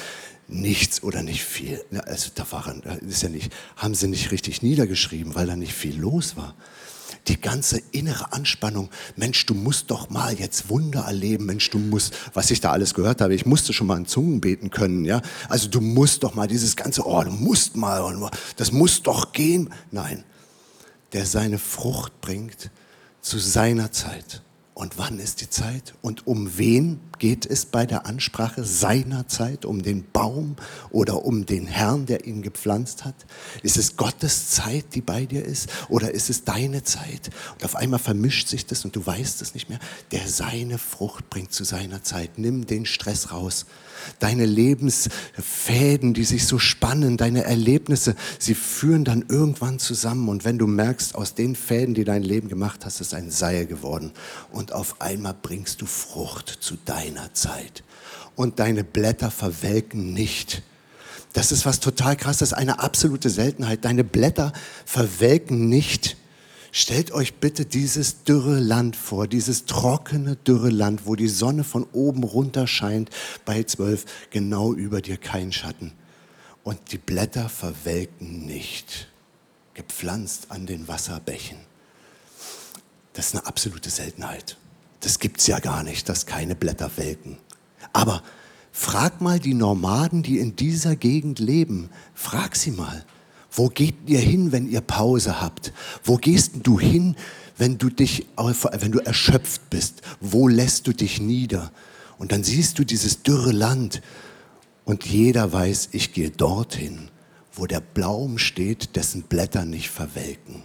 nichts 0.49 1.03
oder 1.03 1.23
nicht 1.23 1.45
viel. 1.45 1.83
Also 2.05 2.31
da 2.35 2.53
waren, 2.53 2.83
ist 3.09 3.23
ja 3.23 3.31
nicht, 3.31 3.55
haben 3.77 3.95
sie 3.95 4.09
nicht 4.09 4.33
richtig 4.33 4.61
niedergeschrieben, 4.61 5.35
weil 5.35 5.47
da 5.47 5.57
nicht 5.57 5.73
viel 5.73 5.99
los 5.99 6.37
war 6.37 6.55
die 7.29 7.40
ganze 7.40 7.81
innere 7.92 8.33
Anspannung, 8.33 8.90
Mensch, 9.16 9.46
du 9.46 9.55
musst 9.55 9.90
doch 9.90 10.11
mal 10.11 10.35
jetzt 10.35 10.68
Wunder 10.68 11.03
erleben, 11.03 11.46
Mensch, 11.46 11.70
du 11.70 11.79
musst, 11.79 12.14
was 12.35 12.51
ich 12.51 12.61
da 12.61 12.73
alles 12.73 12.94
gehört 12.94 13.20
habe, 13.20 13.35
ich 13.35 13.46
musste 13.46 13.73
schon 13.73 13.87
mal 13.87 13.96
in 13.96 14.07
Zungen 14.07 14.40
beten 14.40 14.70
können, 14.70 15.05
ja, 15.05 15.23
also 15.49 15.68
du 15.68 15.81
musst 15.81 16.23
doch 16.23 16.35
mal 16.35 16.46
dieses 16.46 16.77
ganze, 16.77 17.07
oh, 17.07 17.23
du 17.23 17.31
musst 17.31 17.77
mal, 17.77 18.31
das 18.57 18.73
muss 18.73 19.03
doch 19.03 19.33
gehen. 19.33 19.70
Nein, 19.90 20.25
der 21.12 21.27
seine 21.27 21.59
Frucht 21.59 22.20
bringt 22.20 22.70
zu 23.20 23.38
seiner 23.38 23.92
Zeit. 23.92 24.42
Und 24.81 24.97
wann 24.97 25.19
ist 25.19 25.43
die 25.43 25.51
Zeit? 25.51 25.93
Und 26.01 26.27
um 26.27 26.57
wen 26.57 27.01
geht 27.19 27.45
es 27.45 27.66
bei 27.66 27.85
der 27.85 28.07
Ansprache 28.07 28.64
seiner 28.64 29.29
Zeit? 29.29 29.66
Um 29.66 29.83
den 29.83 30.11
Baum 30.11 30.57
oder 30.90 31.23
um 31.27 31.45
den 31.45 31.66
Herrn, 31.66 32.07
der 32.07 32.25
ihn 32.25 32.40
gepflanzt 32.40 33.05
hat? 33.05 33.14
Ist 33.62 33.77
es 33.77 33.99
Gottes 33.99 34.49
Zeit, 34.49 34.87
die 34.95 35.03
bei 35.03 35.27
dir 35.27 35.45
ist? 35.45 35.69
Oder 35.90 36.12
ist 36.12 36.31
es 36.31 36.45
deine 36.45 36.83
Zeit? 36.83 37.29
Und 37.53 37.64
auf 37.66 37.77
einmal 37.77 38.01
vermischt 38.01 38.49
sich 38.49 38.64
das 38.64 38.87
und 38.87 38.97
du 38.97 39.05
weißt 39.05 39.43
es 39.43 39.53
nicht 39.53 39.69
mehr. 39.69 39.81
Der 40.12 40.27
seine 40.27 40.79
Frucht 40.79 41.29
bringt 41.29 41.53
zu 41.53 41.64
seiner 41.64 42.03
Zeit. 42.03 42.38
Nimm 42.38 42.66
den 42.66 42.87
Stress 42.87 43.33
raus 43.33 43.66
deine 44.19 44.47
Lebensfäden, 44.47 46.15
die 46.15 46.25
sich 46.25 46.47
so 46.47 46.59
spannen, 46.59 47.17
deine 47.17 47.45
Erlebnisse, 47.45 48.15
sie 48.39 48.55
führen 48.55 49.05
dann 49.05 49.25
irgendwann 49.29 49.79
zusammen. 49.79 50.29
Und 50.29 50.45
wenn 50.45 50.59
du 50.59 50.67
merkst, 50.67 51.15
aus 51.15 51.35
den 51.35 51.57
Fäden, 51.57 51.95
die 51.95 52.05
dein 52.05 52.23
Leben 52.23 52.49
gemacht 52.49 52.85
hast, 52.85 53.01
ist 53.01 53.15
ein 53.15 53.31
Seil 53.31 53.67
geworden. 53.67 54.13
Und 54.51 54.73
auf 54.73 55.01
einmal 55.01 55.35
bringst 55.41 55.81
du 55.81 55.87
Frucht 55.87 56.59
zu 56.61 56.77
deiner 56.85 57.33
Zeit. 57.35 57.85
Und 58.37 58.59
deine 58.59 58.85
Blätter 58.85 59.31
verwelken 59.31 60.13
nicht. 60.13 60.63
Das 61.33 61.53
ist 61.53 61.65
was 61.65 61.81
total 61.81 62.17
krasses, 62.17 62.53
eine 62.53 62.81
absolute 62.81 63.31
Seltenheit. 63.31 63.85
Deine 63.85 64.05
Blätter 64.05 64.53
verwelken 64.85 65.69
nicht. 65.69 66.17
Stellt 66.73 67.11
euch 67.11 67.35
bitte 67.35 67.65
dieses 67.65 68.23
dürre 68.23 68.61
Land 68.61 68.95
vor, 68.95 69.27
dieses 69.27 69.65
trockene, 69.65 70.37
dürre 70.37 70.71
Land, 70.71 71.05
wo 71.05 71.17
die 71.17 71.29
Sonne 71.29 71.65
von 71.65 71.85
oben 71.93 72.23
runter 72.23 72.67
scheint, 72.67 73.11
bei 73.45 73.65
zwölf, 73.65 74.05
genau 74.31 74.73
über 74.73 75.01
dir 75.01 75.17
kein 75.17 75.53
Schatten. 75.53 75.93
Und 76.63 76.93
die 76.93 76.99
Blätter 76.99 77.49
verwelken 77.49 78.47
nicht, 78.47 79.09
gepflanzt 79.75 80.51
an 80.51 80.67
den 80.67 80.87
Wasserbächen. 80.87 81.59
Das 83.15 83.29
ist 83.29 83.35
eine 83.35 83.47
absolute 83.47 83.91
Seltenheit. 83.91 84.57
Das 85.01 85.19
gibt 85.19 85.41
es 85.41 85.47
ja 85.49 85.59
gar 85.59 85.83
nicht, 85.83 86.09
dass 86.09 86.27
keine 86.27 86.55
Blätter 86.55 86.91
welken. 86.97 87.39
Aber 87.93 88.23
frag 88.71 89.21
mal 89.21 89.41
die 89.41 89.55
Nomaden, 89.55 90.23
die 90.23 90.39
in 90.39 90.55
dieser 90.55 90.95
Gegend 90.95 91.41
leben, 91.41 91.91
frag 92.15 92.55
sie 92.55 92.71
mal. 92.71 93.05
Wo 93.51 93.69
geht 93.69 93.97
ihr 94.07 94.21
hin, 94.21 94.53
wenn 94.53 94.71
ihr 94.71 94.81
Pause 94.81 95.41
habt? 95.41 95.73
Wo 96.05 96.17
gehst 96.17 96.53
du 96.63 96.79
hin, 96.79 97.17
wenn 97.59 97.79
du 97.79 97.91
dich, 97.91 98.27
wenn 98.37 98.93
du 98.93 99.01
erschöpft 99.01 99.69
bist? 99.71 100.03
Wo 100.21 100.49
lässt 100.49 100.87
du 100.87 100.93
dich 100.93 101.21
nieder? 101.21 101.73
Und 102.19 102.33
dann 102.33 102.45
siehst 102.45 102.79
du 102.79 102.85
dieses 102.85 103.23
dürre 103.23 103.53
Land 103.53 104.03
und 104.85 105.07
jeder 105.07 105.53
weiß, 105.53 105.91
ich 105.93 106.13
gehe 106.13 106.31
dorthin, 106.31 107.09
wo 107.53 107.67
der 107.67 107.81
Baum 107.81 108.39
steht, 108.39 108.97
dessen 108.97 109.23
Blätter 109.23 109.65
nicht 109.65 109.91
verwelken. 109.91 110.63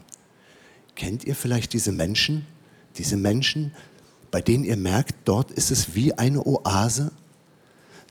Kennt 0.96 1.26
ihr 1.26 1.36
vielleicht 1.36 1.74
diese 1.74 1.92
Menschen? 1.92 2.46
Diese 2.98 3.18
Menschen, 3.18 3.74
bei 4.32 4.42
denen 4.42 4.64
ihr 4.64 4.78
merkt, 4.78 5.16
dort 5.26 5.52
ist 5.52 5.72
es 5.72 5.96
wie 5.96 6.14
eine 6.14 6.46
Oase. 6.46 7.12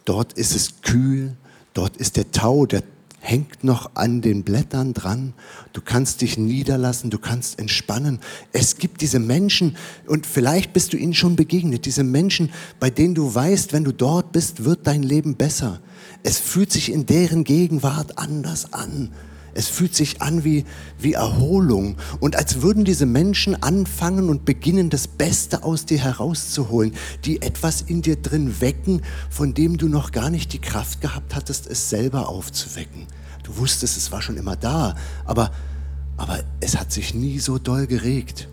Dort 0.04 0.34
ist 0.34 0.54
es 0.54 0.82
kühl, 0.82 1.36
dort 1.72 1.96
ist 1.96 2.16
der 2.16 2.30
Tau, 2.30 2.66
der 2.66 2.82
hängt 3.24 3.64
noch 3.64 3.92
an 3.94 4.20
den 4.20 4.44
Blättern 4.44 4.92
dran. 4.92 5.32
Du 5.72 5.80
kannst 5.80 6.20
dich 6.20 6.36
niederlassen, 6.36 7.08
du 7.08 7.18
kannst 7.18 7.58
entspannen. 7.58 8.20
Es 8.52 8.76
gibt 8.76 9.00
diese 9.00 9.18
Menschen, 9.18 9.76
und 10.06 10.26
vielleicht 10.26 10.74
bist 10.74 10.92
du 10.92 10.98
ihnen 10.98 11.14
schon 11.14 11.34
begegnet, 11.34 11.86
diese 11.86 12.04
Menschen, 12.04 12.50
bei 12.80 12.90
denen 12.90 13.14
du 13.14 13.34
weißt, 13.34 13.72
wenn 13.72 13.84
du 13.84 13.92
dort 13.92 14.32
bist, 14.32 14.64
wird 14.64 14.86
dein 14.86 15.02
Leben 15.02 15.36
besser. 15.36 15.80
Es 16.22 16.38
fühlt 16.38 16.70
sich 16.70 16.92
in 16.92 17.06
deren 17.06 17.44
Gegenwart 17.44 18.18
anders 18.18 18.74
an. 18.74 19.10
Es 19.54 19.68
fühlt 19.68 19.94
sich 19.94 20.20
an 20.20 20.44
wie, 20.44 20.64
wie 20.98 21.12
Erholung 21.12 21.96
und 22.18 22.36
als 22.36 22.60
würden 22.60 22.84
diese 22.84 23.06
Menschen 23.06 23.62
anfangen 23.62 24.28
und 24.28 24.44
beginnen, 24.44 24.90
das 24.90 25.06
Beste 25.06 25.62
aus 25.62 25.86
dir 25.86 25.98
herauszuholen, 25.98 26.92
die 27.24 27.40
etwas 27.40 27.80
in 27.80 28.02
dir 28.02 28.16
drin 28.16 28.60
wecken, 28.60 29.02
von 29.30 29.54
dem 29.54 29.78
du 29.78 29.88
noch 29.88 30.10
gar 30.10 30.28
nicht 30.28 30.52
die 30.52 30.60
Kraft 30.60 31.00
gehabt 31.00 31.36
hattest, 31.36 31.68
es 31.68 31.88
selber 31.88 32.28
aufzuwecken. 32.28 33.06
Du 33.44 33.56
wusstest, 33.58 33.96
es 33.96 34.10
war 34.10 34.20
schon 34.20 34.36
immer 34.36 34.56
da, 34.56 34.96
aber, 35.24 35.52
aber 36.16 36.40
es 36.60 36.76
hat 36.76 36.90
sich 36.90 37.14
nie 37.14 37.38
so 37.38 37.58
doll 37.58 37.86
geregt. 37.86 38.48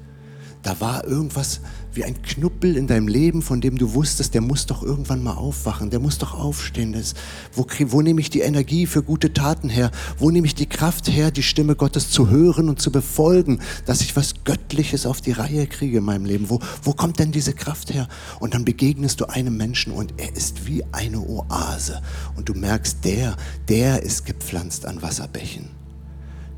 da 0.61 0.79
war 0.79 1.05
irgendwas 1.05 1.61
wie 1.93 2.05
ein 2.05 2.21
Knuppel 2.21 2.77
in 2.77 2.87
deinem 2.87 3.07
Leben, 3.07 3.41
von 3.41 3.59
dem 3.59 3.77
du 3.77 3.93
wusstest, 3.93 4.33
der 4.33 4.41
muss 4.41 4.65
doch 4.65 4.81
irgendwann 4.81 5.21
mal 5.21 5.33
aufwachen, 5.33 5.89
der 5.89 5.99
muss 5.99 6.17
doch 6.17 6.33
aufstehen. 6.33 6.93
Das, 6.93 7.13
wo, 7.53 7.65
wo 7.87 8.01
nehme 8.01 8.21
ich 8.21 8.29
die 8.29 8.39
Energie 8.41 8.85
für 8.85 9.03
gute 9.03 9.33
Taten 9.33 9.67
her? 9.67 9.91
Wo 10.17 10.31
nehme 10.31 10.47
ich 10.47 10.55
die 10.55 10.67
Kraft 10.67 11.09
her, 11.09 11.31
die 11.31 11.43
Stimme 11.43 11.75
Gottes 11.75 12.09
zu 12.09 12.29
hören 12.29 12.69
und 12.69 12.81
zu 12.81 12.91
befolgen, 12.91 13.59
dass 13.85 14.01
ich 14.01 14.15
was 14.15 14.43
Göttliches 14.45 15.05
auf 15.05 15.21
die 15.21 15.33
Reihe 15.33 15.67
kriege 15.67 15.97
in 15.97 16.03
meinem 16.05 16.25
Leben? 16.25 16.49
Wo, 16.49 16.59
wo 16.81 16.93
kommt 16.93 17.19
denn 17.19 17.31
diese 17.31 17.53
Kraft 17.53 17.93
her? 17.93 18.07
Und 18.39 18.53
dann 18.53 18.63
begegnest 18.63 19.19
du 19.19 19.25
einem 19.25 19.57
Menschen 19.57 19.91
und 19.91 20.13
er 20.17 20.33
ist 20.35 20.65
wie 20.67 20.83
eine 20.93 21.19
Oase. 21.19 22.01
Und 22.37 22.47
du 22.47 22.53
merkst, 22.53 23.03
der, 23.03 23.35
der 23.67 24.03
ist 24.03 24.25
gepflanzt 24.25 24.85
an 24.85 25.01
Wasserbächen. 25.01 25.69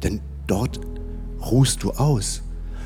Denn 0.04 0.22
dort 0.46 0.80
ruhst 1.42 1.82
du 1.82 1.92
aus 1.92 2.43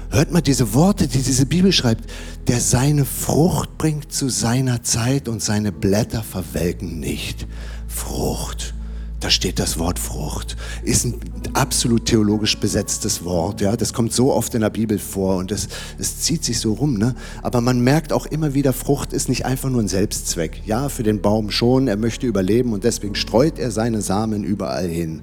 Hört 0.09 0.31
mal 0.31 0.41
diese 0.41 0.73
Worte, 0.73 1.07
die 1.07 1.21
diese 1.21 1.45
Bibel 1.45 1.71
schreibt. 1.71 2.09
Der 2.47 2.61
seine 2.61 3.05
Frucht 3.05 3.77
bringt 3.77 4.11
zu 4.11 4.29
seiner 4.29 4.83
Zeit 4.83 5.27
und 5.27 5.41
seine 5.41 5.71
Blätter 5.71 6.23
verwelken 6.23 6.99
nicht. 6.99 7.45
Frucht. 7.87 8.73
Da 9.19 9.31
steht 9.31 9.57
das 9.57 9.79
Wort 9.79 9.97
Frucht. 9.97 10.55
Ist 10.83 11.05
ein 11.05 11.19
absolut 11.53 12.05
theologisch 12.05 12.55
besetztes 12.57 13.25
Wort. 13.25 13.61
Ja, 13.61 13.75
das 13.75 13.91
kommt 13.91 14.13
so 14.13 14.31
oft 14.31 14.53
in 14.53 14.61
der 14.61 14.69
Bibel 14.69 14.99
vor 14.99 15.37
und 15.37 15.51
es, 15.51 15.67
es 15.97 16.19
zieht 16.19 16.45
sich 16.45 16.59
so 16.59 16.73
rum. 16.73 16.99
Ne? 16.99 17.15
Aber 17.41 17.59
man 17.59 17.81
merkt 17.81 18.13
auch 18.13 18.27
immer 18.27 18.53
wieder, 18.53 18.73
Frucht 18.73 19.13
ist 19.13 19.27
nicht 19.27 19.45
einfach 19.45 19.69
nur 19.69 19.81
ein 19.81 19.87
Selbstzweck. 19.87 20.61
Ja, 20.67 20.87
für 20.89 21.01
den 21.01 21.21
Baum 21.21 21.49
schon. 21.49 21.87
Er 21.87 21.97
möchte 21.97 22.27
überleben 22.27 22.73
und 22.73 22.83
deswegen 22.83 23.15
streut 23.15 23.57
er 23.57 23.71
seine 23.71 24.01
Samen 24.01 24.43
überall 24.43 24.87
hin. 24.87 25.21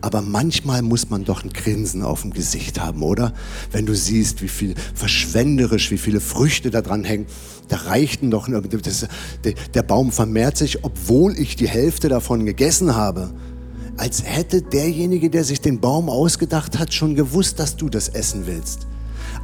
Aber 0.00 0.22
manchmal 0.22 0.82
muss 0.82 1.10
man 1.10 1.24
doch 1.24 1.44
ein 1.44 1.50
Grinsen 1.50 2.02
auf 2.02 2.22
dem 2.22 2.32
Gesicht 2.32 2.80
haben, 2.80 3.02
oder? 3.02 3.34
Wenn 3.70 3.86
du 3.86 3.94
siehst, 3.94 4.42
wie 4.42 4.48
viel 4.48 4.74
verschwenderisch, 4.94 5.90
wie 5.90 5.98
viele 5.98 6.20
Früchte 6.20 6.70
da 6.70 6.80
dran 6.80 7.04
hängen, 7.04 7.26
da 7.68 7.76
reichten 7.76 8.30
doch, 8.30 8.48
das, 8.48 9.06
der 9.74 9.82
Baum 9.82 10.10
vermehrt 10.10 10.56
sich, 10.56 10.84
obwohl 10.84 11.38
ich 11.38 11.54
die 11.56 11.68
Hälfte 11.68 12.08
davon 12.08 12.46
gegessen 12.46 12.96
habe. 12.96 13.30
Als 13.96 14.24
hätte 14.24 14.62
derjenige, 14.62 15.28
der 15.28 15.44
sich 15.44 15.60
den 15.60 15.80
Baum 15.80 16.08
ausgedacht 16.08 16.78
hat, 16.78 16.94
schon 16.94 17.14
gewusst, 17.14 17.58
dass 17.58 17.76
du 17.76 17.88
das 17.88 18.08
essen 18.08 18.46
willst 18.46 18.86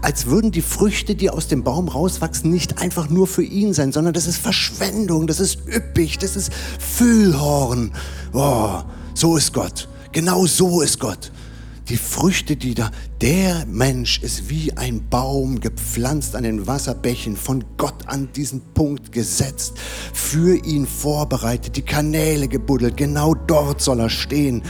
als 0.02 0.26
würden 0.26 0.50
die 0.50 0.62
Früchte, 0.62 1.14
die 1.14 1.30
aus 1.30 1.48
dem 1.48 1.64
Baum 1.64 1.88
rauswachsen, 1.88 2.50
nicht 2.50 2.78
einfach 2.78 3.08
nur 3.08 3.26
für 3.26 3.42
ihn 3.42 3.72
sein, 3.74 3.92
sondern 3.92 4.14
das 4.14 4.26
ist 4.26 4.36
Verschwendung, 4.36 5.26
das 5.26 5.40
ist 5.40 5.58
üppig, 5.66 6.18
das 6.18 6.36
ist 6.36 6.52
Füllhorn. 6.78 7.92
Oh, 8.32 8.82
so 9.14 9.36
ist 9.36 9.52
Gott. 9.52 9.88
Genau 10.16 10.46
so 10.46 10.80
ist 10.80 10.98
Gott. 10.98 11.30
Die 11.90 11.98
Früchte, 11.98 12.56
die 12.56 12.72
da, 12.74 12.90
der 13.20 13.66
Mensch 13.66 14.22
ist 14.22 14.48
wie 14.48 14.72
ein 14.72 15.06
Baum 15.10 15.60
gepflanzt 15.60 16.34
an 16.34 16.44
den 16.44 16.66
Wasserbächen, 16.66 17.36
von 17.36 17.62
Gott 17.76 18.06
an 18.06 18.32
diesen 18.34 18.62
Punkt 18.72 19.12
gesetzt, 19.12 19.74
für 20.14 20.56
ihn 20.64 20.86
vorbereitet, 20.86 21.76
die 21.76 21.82
Kanäle 21.82 22.48
gebuddelt, 22.48 22.96
genau 22.96 23.34
dort 23.34 23.82
soll 23.82 24.00
er 24.00 24.08
stehen 24.08 24.62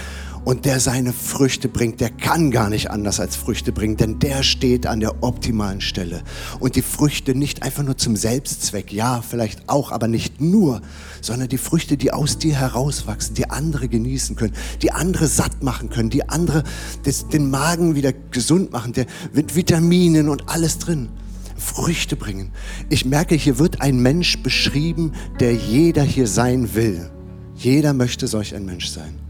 und 0.46 0.64
der 0.64 0.78
seine 0.78 1.12
Früchte 1.12 1.68
bringt, 1.68 2.00
der 2.00 2.08
kann 2.08 2.52
gar 2.52 2.70
nicht 2.70 2.88
anders 2.92 3.18
als 3.18 3.34
Früchte 3.34 3.72
bringen, 3.72 3.96
denn 3.96 4.20
der 4.20 4.44
steht 4.44 4.86
an 4.86 5.00
der 5.00 5.24
optimalen 5.24 5.80
Stelle. 5.80 6.22
Und 6.60 6.76
die 6.76 6.82
Früchte 6.82 7.34
nicht 7.34 7.64
einfach 7.64 7.82
nur 7.82 7.96
zum 7.96 8.14
Selbstzweck, 8.14 8.92
ja, 8.92 9.22
vielleicht 9.28 9.68
auch, 9.68 9.90
aber 9.90 10.06
nicht 10.06 10.40
nur, 10.40 10.82
sondern 11.20 11.48
die 11.48 11.58
Früchte, 11.58 11.96
die 11.96 12.12
aus 12.12 12.38
dir 12.38 12.54
herauswachsen, 12.54 13.34
die 13.34 13.50
andere 13.50 13.88
genießen 13.88 14.36
können, 14.36 14.54
die 14.82 14.92
andere 14.92 15.26
satt 15.26 15.64
machen 15.64 15.90
können, 15.90 16.10
die 16.10 16.28
andere 16.28 16.62
das, 17.02 17.26
den 17.26 17.50
Magen 17.50 17.96
wieder 17.96 18.12
gesund 18.30 18.70
machen, 18.70 18.92
der 18.92 19.06
mit 19.32 19.56
Vitaminen 19.56 20.28
und 20.28 20.48
alles 20.48 20.78
drin. 20.78 21.08
Früchte 21.56 22.14
bringen. 22.14 22.52
Ich 22.88 23.04
merke, 23.04 23.34
hier 23.34 23.58
wird 23.58 23.80
ein 23.80 23.98
Mensch 23.98 24.40
beschrieben, 24.44 25.10
der 25.40 25.54
jeder 25.54 26.04
hier 26.04 26.28
sein 26.28 26.76
will. 26.76 27.10
Jeder 27.56 27.94
möchte 27.94 28.28
solch 28.28 28.54
ein 28.54 28.64
Mensch 28.64 28.86
sein 28.86 29.25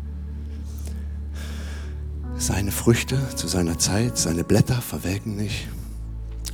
seine 2.39 2.71
Früchte 2.71 3.19
zu 3.35 3.49
seiner 3.49 3.79
Zeit, 3.79 4.19
seine 4.19 4.45
Blätter 4.45 4.81
verwelken 4.81 5.37
nicht. 5.37 5.69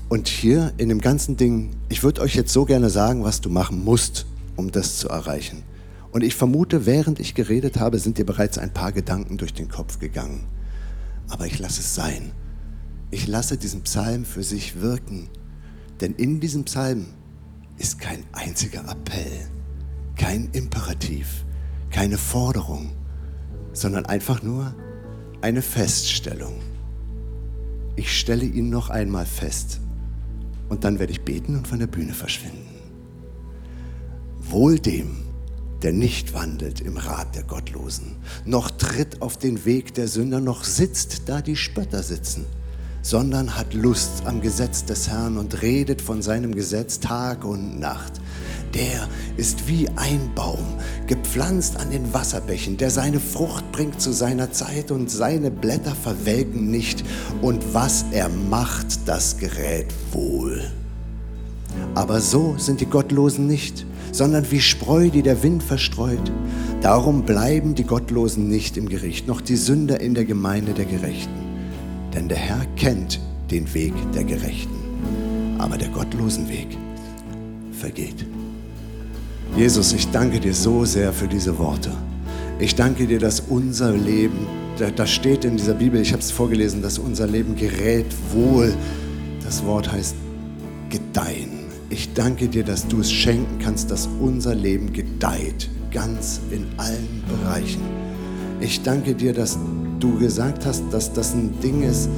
Und 0.08 0.28
hier 0.28 0.72
in 0.76 0.88
dem 0.88 1.00
ganzen 1.00 1.36
Ding, 1.36 1.70
ich 1.88 2.02
würde 2.02 2.20
euch 2.20 2.34
jetzt 2.34 2.52
so 2.52 2.64
gerne 2.64 2.90
sagen, 2.90 3.24
was 3.24 3.40
du 3.40 3.50
machen 3.50 3.82
musst, 3.82 4.26
um 4.56 4.70
das 4.70 4.98
zu 4.98 5.08
erreichen. 5.08 5.64
Und 6.12 6.22
ich 6.22 6.34
vermute, 6.34 6.86
während 6.86 7.18
ich 7.18 7.34
geredet 7.34 7.78
habe, 7.80 7.98
sind 7.98 8.18
dir 8.18 8.26
bereits 8.26 8.58
ein 8.58 8.72
paar 8.72 8.92
Gedanken 8.92 9.38
durch 9.38 9.54
den 9.54 9.68
Kopf 9.68 9.98
gegangen. 9.98 10.44
Aber 11.28 11.46
ich 11.46 11.58
lasse 11.58 11.80
es 11.80 11.94
sein. 11.94 12.32
Ich 13.10 13.26
lasse 13.26 13.56
diesen 13.56 13.82
Psalm 13.82 14.24
für 14.24 14.42
sich 14.42 14.80
wirken. 14.80 15.28
Denn 16.00 16.14
in 16.14 16.40
diesem 16.40 16.64
Psalm 16.64 17.06
ist 17.78 17.98
kein 17.98 18.24
einziger 18.32 18.80
Appell, 18.80 19.48
kein 20.16 20.50
Imperativ, 20.52 21.44
keine 21.90 22.18
Forderung, 22.18 22.92
sondern 23.72 24.06
einfach 24.06 24.42
nur 24.42 24.74
eine 25.42 25.62
Feststellung. 25.62 26.60
Ich 27.96 28.16
stelle 28.18 28.44
ihn 28.44 28.70
noch 28.70 28.90
einmal 28.90 29.26
fest 29.26 29.80
und 30.68 30.84
dann 30.84 30.98
werde 30.98 31.12
ich 31.12 31.22
beten 31.22 31.56
und 31.56 31.68
von 31.68 31.78
der 31.78 31.88
Bühne 31.88 32.14
verschwinden. 32.14 32.68
Wohl 34.38 34.78
dem, 34.78 35.24
der 35.82 35.92
nicht 35.92 36.32
wandelt 36.32 36.80
im 36.80 36.96
Rat 36.96 37.34
der 37.34 37.42
Gottlosen, 37.42 38.16
noch 38.44 38.70
tritt 38.70 39.20
auf 39.20 39.36
den 39.36 39.64
Weg 39.64 39.94
der 39.94 40.08
Sünder, 40.08 40.40
noch 40.40 40.64
sitzt, 40.64 41.28
da 41.28 41.42
die 41.42 41.56
Spötter 41.56 42.02
sitzen, 42.02 42.46
sondern 43.02 43.56
hat 43.56 43.74
Lust 43.74 44.24
am 44.24 44.40
Gesetz 44.40 44.84
des 44.84 45.08
Herrn 45.08 45.36
und 45.36 45.60
redet 45.60 46.00
von 46.00 46.22
seinem 46.22 46.54
Gesetz 46.54 47.00
Tag 47.00 47.44
und 47.44 47.80
Nacht 47.80 48.21
der 48.74 49.08
ist 49.36 49.68
wie 49.68 49.88
ein 49.96 50.30
Baum, 50.34 50.64
gepflanzt 51.06 51.78
an 51.78 51.90
den 51.90 52.12
Wasserbächen, 52.12 52.76
der 52.76 52.90
seine 52.90 53.20
Frucht 53.20 53.70
bringt 53.72 54.00
zu 54.00 54.12
seiner 54.12 54.52
Zeit 54.52 54.90
und 54.90 55.10
seine 55.10 55.50
Blätter 55.50 55.94
verwelken 55.94 56.70
nicht. 56.70 57.04
Und 57.40 57.74
was 57.74 58.04
er 58.12 58.28
macht, 58.28 59.06
das 59.06 59.38
gerät 59.38 59.86
wohl. 60.12 60.62
Aber 61.94 62.20
so 62.20 62.54
sind 62.58 62.80
die 62.80 62.86
Gottlosen 62.86 63.46
nicht, 63.46 63.86
sondern 64.12 64.50
wie 64.50 64.60
Spreu, 64.60 65.08
die 65.08 65.22
der 65.22 65.42
Wind 65.42 65.62
verstreut. 65.62 66.30
Darum 66.82 67.22
bleiben 67.22 67.74
die 67.74 67.84
Gottlosen 67.84 68.48
nicht 68.48 68.76
im 68.76 68.88
Gericht, 68.88 69.26
noch 69.26 69.40
die 69.40 69.56
Sünder 69.56 70.00
in 70.00 70.14
der 70.14 70.24
Gemeinde 70.24 70.72
der 70.74 70.84
Gerechten. 70.84 71.42
Denn 72.14 72.28
der 72.28 72.38
Herr 72.38 72.66
kennt 72.76 73.20
den 73.50 73.72
Weg 73.74 73.94
der 74.14 74.24
Gerechten, 74.24 74.76
aber 75.58 75.78
der 75.78 75.88
gottlosen 75.88 76.48
Weg 76.48 76.76
vergeht. 77.72 78.26
Jesus, 79.56 79.92
ich 79.92 80.10
danke 80.10 80.40
dir 80.40 80.54
so 80.54 80.86
sehr 80.86 81.12
für 81.12 81.28
diese 81.28 81.58
Worte. 81.58 81.90
Ich 82.58 82.74
danke 82.74 83.06
dir, 83.06 83.18
dass 83.18 83.40
unser 83.40 83.92
Leben, 83.92 84.46
da, 84.96 85.06
steht 85.06 85.44
in 85.44 85.58
dieser 85.58 85.74
Bibel, 85.74 86.00
ich 86.00 86.12
habe 86.12 86.22
es 86.22 86.30
vorgelesen, 86.30 86.80
dass 86.80 86.98
unser 86.98 87.26
Leben 87.26 87.54
gerät 87.54 88.06
wohl. 88.32 88.72
Das 89.44 89.62
Wort 89.64 89.92
heißt 89.92 90.14
gedeihen. 90.88 91.66
Ich 91.90 92.14
danke 92.14 92.48
dir, 92.48 92.64
dass 92.64 92.88
du 92.88 93.00
es 93.00 93.12
schenken 93.12 93.58
kannst, 93.58 93.90
dass 93.90 94.08
unser 94.20 94.54
Leben 94.54 94.90
gedeiht, 94.90 95.68
ganz 95.90 96.40
in 96.50 96.66
allen 96.78 97.22
Bereichen. 97.28 97.82
Ich 98.60 98.82
danke 98.82 99.14
dir, 99.14 99.34
dass 99.34 99.58
du 100.00 100.18
gesagt 100.18 100.64
hast, 100.64 100.84
dass 100.90 101.12
das 101.12 101.34
ein 101.34 101.60
Ding 101.60 101.82
ist, 101.82 102.08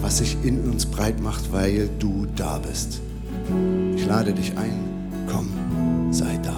was 0.00 0.18
sich 0.18 0.36
in 0.42 0.60
uns 0.64 0.84
breit 0.84 1.22
macht, 1.22 1.52
weil 1.52 1.88
du 2.00 2.26
da 2.34 2.58
bist. 2.58 3.00
Ich 3.94 4.04
lade 4.04 4.32
dich 4.32 4.56
ein, 4.56 4.80
komm, 5.28 5.46
sei 6.10 6.38
da. 6.42 6.51